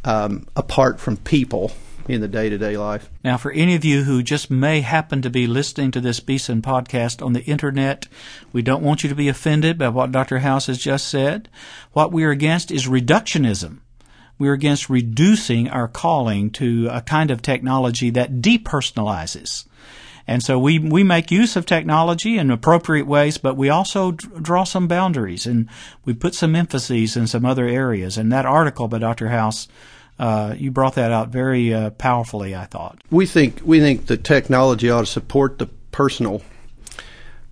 um, 0.04 0.46
apart 0.54 1.00
from 1.00 1.16
people 1.16 1.72
in 2.06 2.20
the 2.20 2.28
day 2.28 2.50
to 2.50 2.58
day 2.58 2.76
life. 2.76 3.08
Now, 3.24 3.38
for 3.38 3.50
any 3.50 3.74
of 3.74 3.86
you 3.86 4.04
who 4.04 4.22
just 4.22 4.50
may 4.50 4.82
happen 4.82 5.22
to 5.22 5.30
be 5.30 5.46
listening 5.46 5.90
to 5.92 6.02
this 6.02 6.20
Beeson 6.20 6.60
podcast 6.60 7.24
on 7.24 7.32
the 7.32 7.44
internet, 7.44 8.06
we 8.52 8.60
don't 8.60 8.82
want 8.82 9.02
you 9.02 9.08
to 9.08 9.14
be 9.14 9.28
offended 9.28 9.78
by 9.78 9.88
what 9.88 10.12
Dr. 10.12 10.40
House 10.40 10.66
has 10.66 10.78
just 10.78 11.08
said. 11.08 11.48
What 11.94 12.12
we 12.12 12.24
are 12.24 12.30
against 12.30 12.70
is 12.70 12.86
reductionism. 12.86 13.78
We're 14.38 14.52
against 14.52 14.90
reducing 14.90 15.68
our 15.70 15.88
calling 15.88 16.50
to 16.50 16.88
a 16.90 17.00
kind 17.00 17.30
of 17.30 17.40
technology 17.40 18.10
that 18.10 18.40
depersonalizes. 18.42 19.64
And 20.28 20.42
so 20.42 20.58
we, 20.58 20.78
we 20.78 21.02
make 21.02 21.30
use 21.30 21.56
of 21.56 21.66
technology 21.66 22.36
in 22.36 22.50
appropriate 22.50 23.06
ways, 23.06 23.38
but 23.38 23.56
we 23.56 23.70
also 23.70 24.12
draw 24.12 24.62
some 24.62 24.86
boundaries 24.86 25.46
and 25.46 25.68
we 26.04 26.12
put 26.12 26.34
some 26.34 26.54
emphases 26.54 27.16
in 27.16 27.26
some 27.26 27.44
other 27.46 27.66
areas. 27.66 28.18
And 28.18 28.30
that 28.30 28.46
article 28.46 28.86
by 28.86 28.98
Dr. 28.98 29.28
House 29.28 29.68
uh, 30.18 30.54
you 30.58 30.70
brought 30.70 30.94
that 30.96 31.12
out 31.12 31.28
very 31.28 31.72
uh, 31.72 31.90
powerfully. 31.90 32.54
I 32.54 32.64
thought 32.64 33.00
we 33.10 33.24
think 33.26 33.60
we 33.64 33.78
think 33.80 34.06
the 34.06 34.16
technology 34.16 34.90
ought 34.90 35.02
to 35.02 35.06
support 35.06 35.58
the 35.58 35.66
personal. 35.92 36.42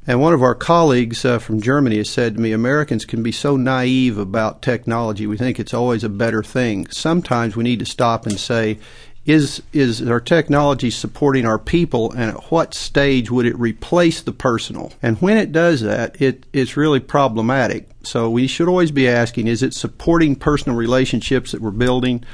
And 0.08 0.20
one 0.20 0.32
of 0.32 0.42
our 0.42 0.54
colleagues 0.54 1.24
uh, 1.24 1.40
from 1.40 1.60
Germany 1.60 1.96
has 1.96 2.08
said 2.08 2.34
to 2.34 2.40
me, 2.40 2.52
Americans 2.52 3.04
can 3.04 3.24
be 3.24 3.32
so 3.32 3.56
naive 3.56 4.18
about 4.18 4.62
technology. 4.62 5.26
We 5.26 5.36
think 5.36 5.58
it's 5.58 5.74
always 5.74 6.04
a 6.04 6.08
better 6.08 6.44
thing. 6.44 6.86
Sometimes 6.90 7.56
we 7.56 7.64
need 7.64 7.80
to 7.80 7.86
stop 7.86 8.24
and 8.24 8.38
say, 8.38 8.78
is 9.26 9.60
is 9.72 10.00
our 10.08 10.20
technology 10.20 10.88
supporting 10.88 11.44
our 11.44 11.58
people 11.58 12.12
and 12.12 12.30
at 12.30 12.50
what 12.52 12.72
stage 12.72 13.28
would 13.30 13.44
it 13.44 13.58
replace 13.58 14.22
the 14.22 14.32
personal? 14.32 14.92
And 15.02 15.20
when 15.20 15.36
it 15.36 15.50
does 15.50 15.80
that 15.80 16.20
it 16.22 16.46
it's 16.52 16.76
really 16.76 17.00
problematic. 17.00 17.88
So 18.04 18.30
we 18.30 18.46
should 18.46 18.68
always 18.68 18.92
be 18.92 19.08
asking 19.08 19.48
is 19.48 19.64
it 19.64 19.74
supporting 19.74 20.36
personal 20.36 20.78
relationships 20.78 21.52
that 21.52 21.60
we're 21.60 21.72
building? 21.72 22.24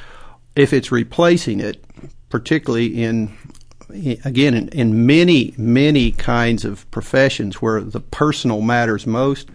If 0.55 0.75
it's 0.75 0.93
replacing 0.93 1.61
it, 1.61 1.83
particularly 2.29 3.03
in 3.03 3.39
again 4.25 4.53
in, 4.53 4.69
in, 4.69 5.07
many 5.07 5.55
many 5.57 6.13
kinds 6.13 6.65
of 6.65 6.91
professions 6.91 7.63
where 7.63 7.81
the 7.81 8.01
personal 8.01 8.61
matters 8.61 9.07
most, 9.07 9.49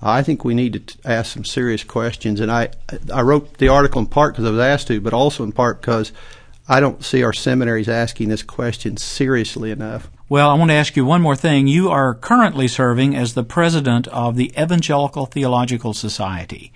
I 0.00 0.22
think 0.22 0.44
we 0.44 0.54
need 0.54 0.86
to 0.86 0.98
ask 1.04 1.32
some 1.32 1.44
serious 1.44 1.82
questions. 1.82 2.38
And 2.38 2.52
I 2.52 2.68
I 3.12 3.22
wrote 3.22 3.58
the 3.58 3.66
article 3.66 4.00
in 4.00 4.06
part 4.06 4.34
because 4.34 4.46
I 4.46 4.50
was 4.52 4.60
asked 4.60 4.86
to, 4.88 5.00
but 5.00 5.12
also 5.12 5.42
in 5.42 5.50
part 5.50 5.80
because 5.80 6.12
I 6.70 6.80
don't 6.80 7.02
see 7.02 7.22
our 7.22 7.32
seminaries 7.32 7.88
asking 7.88 8.28
this 8.28 8.42
question 8.42 8.98
seriously 8.98 9.70
enough. 9.70 10.10
Well, 10.28 10.50
I 10.50 10.54
want 10.54 10.70
to 10.70 10.74
ask 10.74 10.96
you 10.96 11.06
one 11.06 11.22
more 11.22 11.34
thing. 11.34 11.66
You 11.66 11.88
are 11.88 12.14
currently 12.14 12.68
serving 12.68 13.16
as 13.16 13.32
the 13.32 13.42
president 13.42 14.06
of 14.08 14.36
the 14.36 14.52
Evangelical 14.58 15.24
Theological 15.24 15.94
Society. 15.94 16.70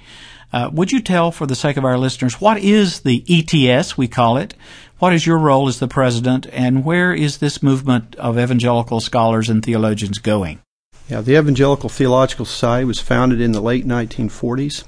Uh, 0.51 0.71
would 0.73 0.93
you 0.93 1.01
tell, 1.01 1.31
for 1.31 1.47
the 1.47 1.55
sake 1.55 1.77
of 1.77 1.85
our 1.85 1.99
listeners, 1.99 2.41
what 2.41 2.59
is 2.59 3.01
the 3.01 3.23
ETS, 3.29 3.99
we 3.99 4.09
call 4.09 4.39
it? 4.39 4.55
What 4.99 5.13
is 5.13 5.27
your 5.27 5.39
role 5.39 5.69
as 5.69 5.79
the 5.79 5.89
president, 5.89 6.47
and 6.53 6.87
where 6.87 7.13
is 7.13 7.39
this 7.39 7.63
movement 7.63 8.15
of 8.17 8.39
evangelical 8.39 9.01
scholars 9.01 9.51
and 9.51 9.63
theologians 9.63 10.19
going? 10.19 10.61
Yeah, 11.09 11.21
the 11.21 11.37
Evangelical 11.37 11.91
Theological 11.91 12.47
Society 12.47 12.87
was 12.87 13.01
founded 13.01 13.43
in 13.43 13.53
the 13.53 13.61
late 13.61 13.87
1940s 13.87 14.85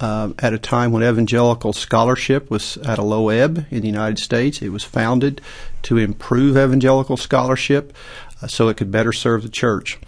uh, 0.00 0.32
at 0.38 0.52
a 0.52 0.58
time 0.58 0.92
when 0.92 1.02
evangelical 1.02 1.72
scholarship 1.72 2.50
was 2.50 2.76
at 2.78 2.98
a 2.98 3.02
low 3.02 3.28
ebb 3.28 3.66
in 3.70 3.80
the 3.80 3.86
United 3.86 4.18
States. 4.18 4.60
It 4.60 4.70
was 4.70 4.84
founded 4.84 5.40
to 5.82 5.96
improve 5.96 6.56
evangelical 6.56 7.16
scholarship 7.16 7.94
uh, 8.42 8.46
so 8.46 8.68
it 8.68 8.76
could 8.76 8.90
better 8.90 9.12
serve 9.12 9.42
the 9.42 9.48
church. 9.48 9.98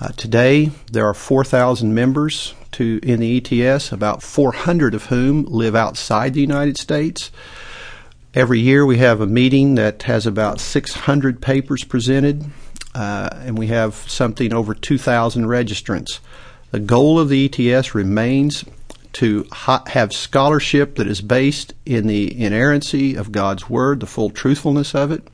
Uh, 0.00 0.08
today, 0.16 0.70
there 0.90 1.06
are 1.06 1.14
4,000 1.14 1.94
members 1.94 2.54
to 2.72 2.98
in 3.02 3.20
the 3.20 3.36
ETS, 3.36 3.92
about 3.92 4.22
400 4.22 4.94
of 4.94 5.06
whom 5.06 5.44
live 5.44 5.76
outside 5.76 6.34
the 6.34 6.40
United 6.40 6.76
States. 6.76 7.30
Every 8.34 8.60
year 8.60 8.84
we 8.84 8.98
have 8.98 9.20
a 9.20 9.26
meeting 9.26 9.74
that 9.76 10.04
has 10.04 10.26
about 10.26 10.58
600 10.58 11.40
papers 11.42 11.84
presented, 11.84 12.46
uh, 12.94 13.28
and 13.32 13.58
we 13.58 13.68
have 13.68 13.94
something 13.94 14.52
over 14.52 14.74
2,000 14.74 15.44
registrants. 15.44 16.18
The 16.70 16.80
goal 16.80 17.18
of 17.18 17.28
the 17.28 17.44
ETS 17.44 17.94
remains 17.94 18.64
to 19.14 19.46
ha- 19.52 19.84
have 19.88 20.12
scholarship 20.12 20.96
that 20.96 21.06
is 21.06 21.20
based 21.20 21.74
in 21.84 22.06
the 22.06 22.42
inerrancy 22.42 23.14
of 23.14 23.32
God's 23.32 23.68
Word, 23.68 24.00
the 24.00 24.06
full 24.06 24.30
truthfulness 24.30 24.94
of 24.94 25.10
it. 25.10 25.28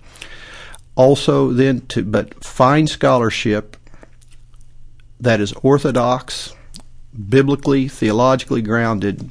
Also, 0.96 1.52
then 1.52 1.82
to 1.88 2.04
but 2.04 2.42
find 2.42 2.88
scholarship 2.88 3.76
that 5.20 5.40
is 5.40 5.52
orthodox, 5.62 6.54
biblically, 7.28 7.88
theologically 7.88 8.62
grounded, 8.62 9.30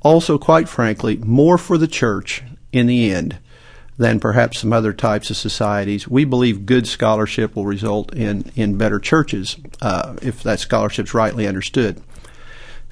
also, 0.00 0.36
quite 0.36 0.68
frankly, 0.68 1.16
more 1.16 1.56
for 1.56 1.78
the 1.78 1.88
church 1.88 2.42
in 2.72 2.86
the 2.86 3.10
end 3.10 3.38
than 3.96 4.20
perhaps 4.20 4.58
some 4.58 4.72
other 4.72 4.92
types 4.92 5.30
of 5.30 5.36
societies. 5.36 6.06
We 6.06 6.24
believe 6.24 6.66
good 6.66 6.86
scholarship 6.86 7.56
will 7.56 7.64
result 7.64 8.12
in, 8.12 8.50
in 8.54 8.76
better 8.76 8.98
churches 8.98 9.56
uh, 9.80 10.16
if 10.20 10.42
that 10.42 10.60
scholarship's 10.60 11.14
rightly 11.14 11.46
understood. 11.46 12.02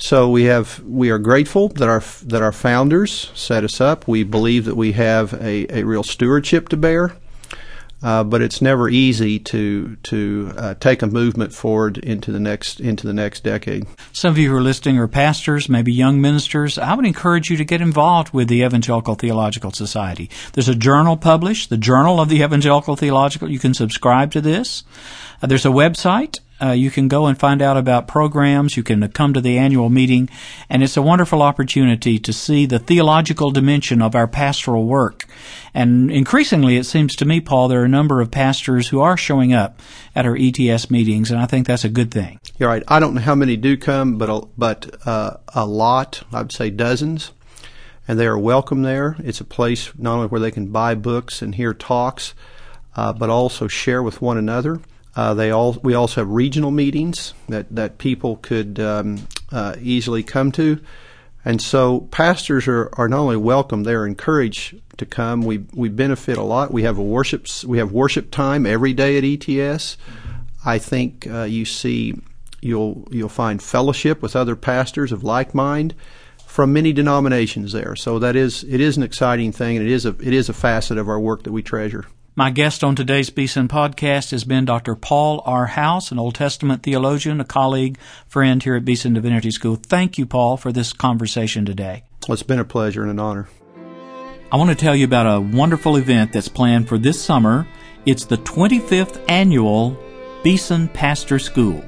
So 0.02 0.28
we 0.28 0.44
have 0.44 0.80
we 0.80 1.10
are 1.10 1.18
grateful 1.18 1.68
that 1.68 1.88
our 1.88 2.02
that 2.24 2.42
our 2.42 2.50
founders 2.50 3.30
set 3.36 3.62
us 3.62 3.80
up. 3.80 4.08
We 4.08 4.24
believe 4.24 4.64
that 4.64 4.74
we 4.74 4.92
have 4.92 5.32
a, 5.34 5.72
a 5.72 5.84
real 5.84 6.02
stewardship 6.02 6.68
to 6.70 6.76
bear. 6.76 7.12
Uh, 8.02 8.24
but 8.24 8.42
it's 8.42 8.60
never 8.60 8.88
easy 8.88 9.38
to 9.38 9.94
to 10.02 10.52
uh, 10.56 10.74
take 10.74 11.02
a 11.02 11.06
movement 11.06 11.54
forward 11.54 11.98
into 11.98 12.32
the 12.32 12.40
next 12.40 12.80
into 12.80 13.06
the 13.06 13.12
next 13.12 13.44
decade. 13.44 13.86
Some 14.12 14.32
of 14.32 14.38
you 14.38 14.50
who 14.50 14.56
are 14.56 14.60
listening 14.60 14.98
are 14.98 15.06
pastors, 15.06 15.68
maybe 15.68 15.92
young 15.92 16.20
ministers. 16.20 16.78
I 16.78 16.94
would 16.94 17.06
encourage 17.06 17.48
you 17.48 17.56
to 17.56 17.64
get 17.64 17.80
involved 17.80 18.34
with 18.34 18.48
the 18.48 18.64
Evangelical 18.64 19.14
Theological 19.14 19.70
Society. 19.70 20.28
There's 20.54 20.68
a 20.68 20.74
journal 20.74 21.16
published, 21.16 21.70
the 21.70 21.76
Journal 21.76 22.18
of 22.18 22.28
the 22.28 22.42
Evangelical 22.42 22.96
Theological. 22.96 23.48
You 23.48 23.60
can 23.60 23.72
subscribe 23.72 24.32
to 24.32 24.40
this. 24.40 24.82
Uh, 25.40 25.46
there's 25.46 25.64
a 25.64 25.68
website 25.68 26.40
uh, 26.62 26.72
you 26.72 26.90
can 26.90 27.08
go 27.08 27.26
and 27.26 27.38
find 27.38 27.60
out 27.60 27.76
about 27.76 28.06
programs. 28.06 28.76
You 28.76 28.82
can 28.82 29.06
come 29.12 29.34
to 29.34 29.40
the 29.40 29.58
annual 29.58 29.90
meeting, 29.90 30.28
and 30.68 30.82
it's 30.82 30.96
a 30.96 31.02
wonderful 31.02 31.42
opportunity 31.42 32.18
to 32.18 32.32
see 32.32 32.66
the 32.66 32.78
theological 32.78 33.50
dimension 33.50 34.00
of 34.00 34.14
our 34.14 34.28
pastoral 34.28 34.86
work. 34.86 35.24
And 35.74 36.10
increasingly, 36.10 36.76
it 36.76 36.84
seems 36.84 37.16
to 37.16 37.24
me, 37.24 37.40
Paul, 37.40 37.68
there 37.68 37.82
are 37.82 37.86
a 37.86 37.88
number 37.88 38.20
of 38.20 38.30
pastors 38.30 38.88
who 38.88 39.00
are 39.00 39.16
showing 39.16 39.52
up 39.52 39.80
at 40.14 40.26
our 40.26 40.36
ETS 40.38 40.90
meetings, 40.90 41.30
and 41.30 41.40
I 41.40 41.46
think 41.46 41.66
that's 41.66 41.84
a 41.84 41.88
good 41.88 42.10
thing. 42.10 42.38
You're 42.58 42.68
right. 42.68 42.82
I 42.88 43.00
don't 43.00 43.14
know 43.14 43.20
how 43.20 43.34
many 43.34 43.56
do 43.56 43.76
come, 43.76 44.18
but 44.18 44.28
a, 44.28 44.46
but 44.56 45.06
uh, 45.06 45.38
a 45.48 45.66
lot. 45.66 46.22
I 46.32 46.42
would 46.42 46.52
say 46.52 46.70
dozens 46.70 47.32
and 48.06 48.18
they 48.18 48.26
are 48.26 48.38
welcome 48.38 48.82
there. 48.82 49.16
It's 49.20 49.40
a 49.40 49.44
place 49.44 49.92
not 49.96 50.16
only 50.16 50.26
where 50.26 50.40
they 50.40 50.50
can 50.50 50.66
buy 50.66 50.94
books 50.94 51.40
and 51.40 51.54
hear 51.54 51.72
talks, 51.72 52.34
uh, 52.96 53.12
but 53.12 53.30
also 53.30 53.68
share 53.68 54.02
with 54.02 54.20
one 54.20 54.36
another. 54.36 54.80
Uh, 55.14 55.34
they 55.34 55.50
all 55.50 55.76
we 55.82 55.94
also 55.94 56.22
have 56.22 56.30
regional 56.30 56.70
meetings 56.70 57.34
that 57.48 57.66
that 57.74 57.98
people 57.98 58.36
could 58.36 58.80
um, 58.80 59.26
uh, 59.50 59.76
easily 59.80 60.22
come 60.22 60.50
to, 60.52 60.80
and 61.44 61.60
so 61.60 62.00
pastors 62.10 62.66
are, 62.66 62.88
are 62.94 63.08
not 63.08 63.20
only 63.20 63.36
welcome; 63.36 63.82
they're 63.82 64.06
encouraged 64.06 64.80
to 64.96 65.04
come. 65.04 65.42
We 65.42 65.58
we 65.74 65.90
benefit 65.90 66.38
a 66.38 66.42
lot. 66.42 66.72
We 66.72 66.84
have 66.84 66.96
a 66.96 67.02
worship 67.02 67.46
we 67.66 67.78
have 67.78 67.92
worship 67.92 68.30
time 68.30 68.64
every 68.64 68.94
day 68.94 69.18
at 69.18 69.48
ETS. 69.48 69.98
I 70.64 70.78
think 70.78 71.26
uh, 71.26 71.42
you 71.42 71.66
see 71.66 72.14
you'll 72.62 73.06
you'll 73.10 73.28
find 73.28 73.62
fellowship 73.62 74.22
with 74.22 74.34
other 74.34 74.56
pastors 74.56 75.12
of 75.12 75.22
like 75.22 75.54
mind 75.54 75.94
from 76.46 76.72
many 76.72 76.92
denominations 76.92 77.72
there. 77.72 77.96
So 77.96 78.18
that 78.18 78.36
is 78.36 78.64
it 78.64 78.80
is 78.80 78.96
an 78.96 79.02
exciting 79.02 79.52
thing, 79.52 79.76
and 79.76 79.86
it 79.86 79.92
is 79.92 80.06
a 80.06 80.16
it 80.20 80.32
is 80.32 80.48
a 80.48 80.54
facet 80.54 80.96
of 80.96 81.08
our 81.08 81.20
work 81.20 81.42
that 81.42 81.52
we 81.52 81.62
treasure. 81.62 82.06
My 82.34 82.48
guest 82.48 82.82
on 82.82 82.96
today's 82.96 83.28
Beeson 83.28 83.68
podcast 83.68 84.30
has 84.30 84.44
been 84.44 84.64
Dr. 84.64 84.94
Paul 84.94 85.42
R. 85.44 85.66
House, 85.66 86.10
an 86.10 86.18
Old 86.18 86.34
Testament 86.34 86.82
theologian, 86.82 87.42
a 87.42 87.44
colleague, 87.44 87.98
friend 88.26 88.62
here 88.62 88.74
at 88.74 88.86
Beeson 88.86 89.12
Divinity 89.12 89.50
School. 89.50 89.76
Thank 89.76 90.16
you, 90.16 90.24
Paul, 90.24 90.56
for 90.56 90.72
this 90.72 90.94
conversation 90.94 91.66
today. 91.66 92.04
Well, 92.26 92.32
it's 92.32 92.42
been 92.42 92.58
a 92.58 92.64
pleasure 92.64 93.02
and 93.02 93.10
an 93.10 93.18
honor. 93.18 93.50
I 94.50 94.56
want 94.56 94.70
to 94.70 94.74
tell 94.74 94.96
you 94.96 95.04
about 95.04 95.26
a 95.26 95.42
wonderful 95.42 95.96
event 95.96 96.32
that's 96.32 96.48
planned 96.48 96.88
for 96.88 96.96
this 96.96 97.22
summer. 97.22 97.68
It's 98.06 98.24
the 98.24 98.38
25th 98.38 99.22
annual 99.28 99.98
Beeson 100.42 100.88
Pastor 100.88 101.38
School. 101.38 101.84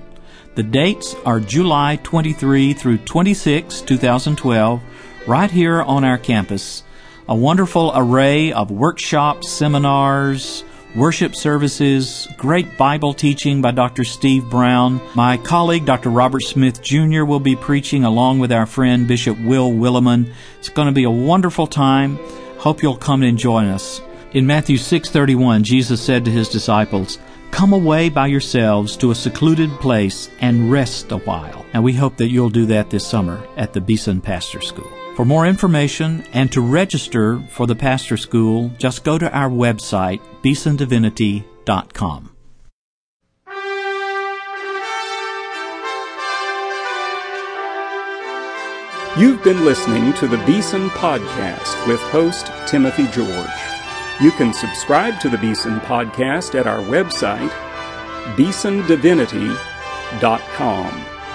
The 0.57 0.63
dates 0.63 1.15
are 1.25 1.41
July 1.41 1.99
23 2.03 2.75
through 2.75 2.99
26, 2.99 3.81
2012, 3.81 4.83
right 5.27 5.51
here 5.51 5.81
on 5.81 6.05
our 6.05 6.19
campus 6.19 6.84
a 7.29 7.35
wonderful 7.35 7.91
array 7.95 8.53
of 8.53 8.71
workshops, 8.71 9.51
seminars, 9.51 10.63
worship 10.95 11.35
services, 11.35 12.29
great 12.37 12.77
Bible 12.77 13.15
teaching 13.15 13.63
by 13.63 13.71
Dr. 13.71 14.05
Steve 14.05 14.49
Brown. 14.51 15.01
My 15.15 15.39
colleague, 15.39 15.87
Dr. 15.87 16.11
Robert 16.11 16.43
Smith 16.43 16.83
Jr., 16.83 17.25
will 17.25 17.41
be 17.41 17.57
preaching 17.57 18.05
along 18.05 18.41
with 18.41 18.53
our 18.53 18.67
friend 18.67 19.09
Bishop 19.09 19.39
Will 19.41 19.73
Willimon. 19.73 20.31
It's 20.59 20.69
going 20.69 20.87
to 20.87 20.93
be 20.93 21.05
a 21.05 21.11
wonderful 21.11 21.67
time. 21.67 22.19
Hope 22.59 22.83
you'll 22.83 22.97
come 22.97 23.23
and 23.23 23.39
join 23.39 23.67
us. 23.69 24.03
In 24.33 24.47
Matthew 24.47 24.77
6:31, 24.77 25.63
Jesus 25.63 26.01
said 26.03 26.25
to 26.27 26.31
his 26.31 26.49
disciples, 26.49 27.19
"Come 27.51 27.73
away 27.73 28.11
by 28.11 28.27
yourselves 28.27 28.97
to 28.97 29.13
a 29.13 29.15
secluded 29.15 29.71
place 29.81 30.29
and 30.41 30.71
rest 30.71 31.11
a 31.11 31.19
while." 31.19 31.65
And 31.73 31.83
we 31.83 31.95
hope 31.95 32.17
that 32.19 32.31
you'll 32.31 32.51
do 32.51 32.67
that 32.67 32.91
this 32.91 33.07
summer 33.07 33.41
at 33.57 33.73
the 33.73 33.81
Beeson 33.81 34.21
Pastor 34.21 34.61
School. 34.61 34.91
For 35.15 35.25
more 35.25 35.47
information 35.47 36.25
and 36.33 36.51
to 36.51 36.61
register 36.61 37.39
for 37.51 37.69
the 37.69 37.77
pastor 37.77 38.17
school, 38.17 38.71
just 38.79 39.05
go 39.05 39.17
to 39.17 39.33
our 39.33 39.49
website, 39.49 40.21
beesondivinity.com. 40.43 42.31
You've 49.17 49.45
been 49.45 49.65
listening 49.65 50.13
to 50.15 50.27
the 50.27 50.39
Beeson 50.39 50.91
Podcast 50.91 51.87
with 51.87 52.01
host 52.01 52.51
Timothy 52.67 53.07
George. 53.13 53.31
You 54.21 54.33
can 54.33 54.53
subscribe 54.53 55.21
to 55.21 55.29
the 55.29 55.39
Beeson 55.39 55.79
Podcast 55.81 56.59
at 56.59 56.67
our 56.67 56.81
website, 56.81 57.51
beesondivinity.com. 58.35 61.14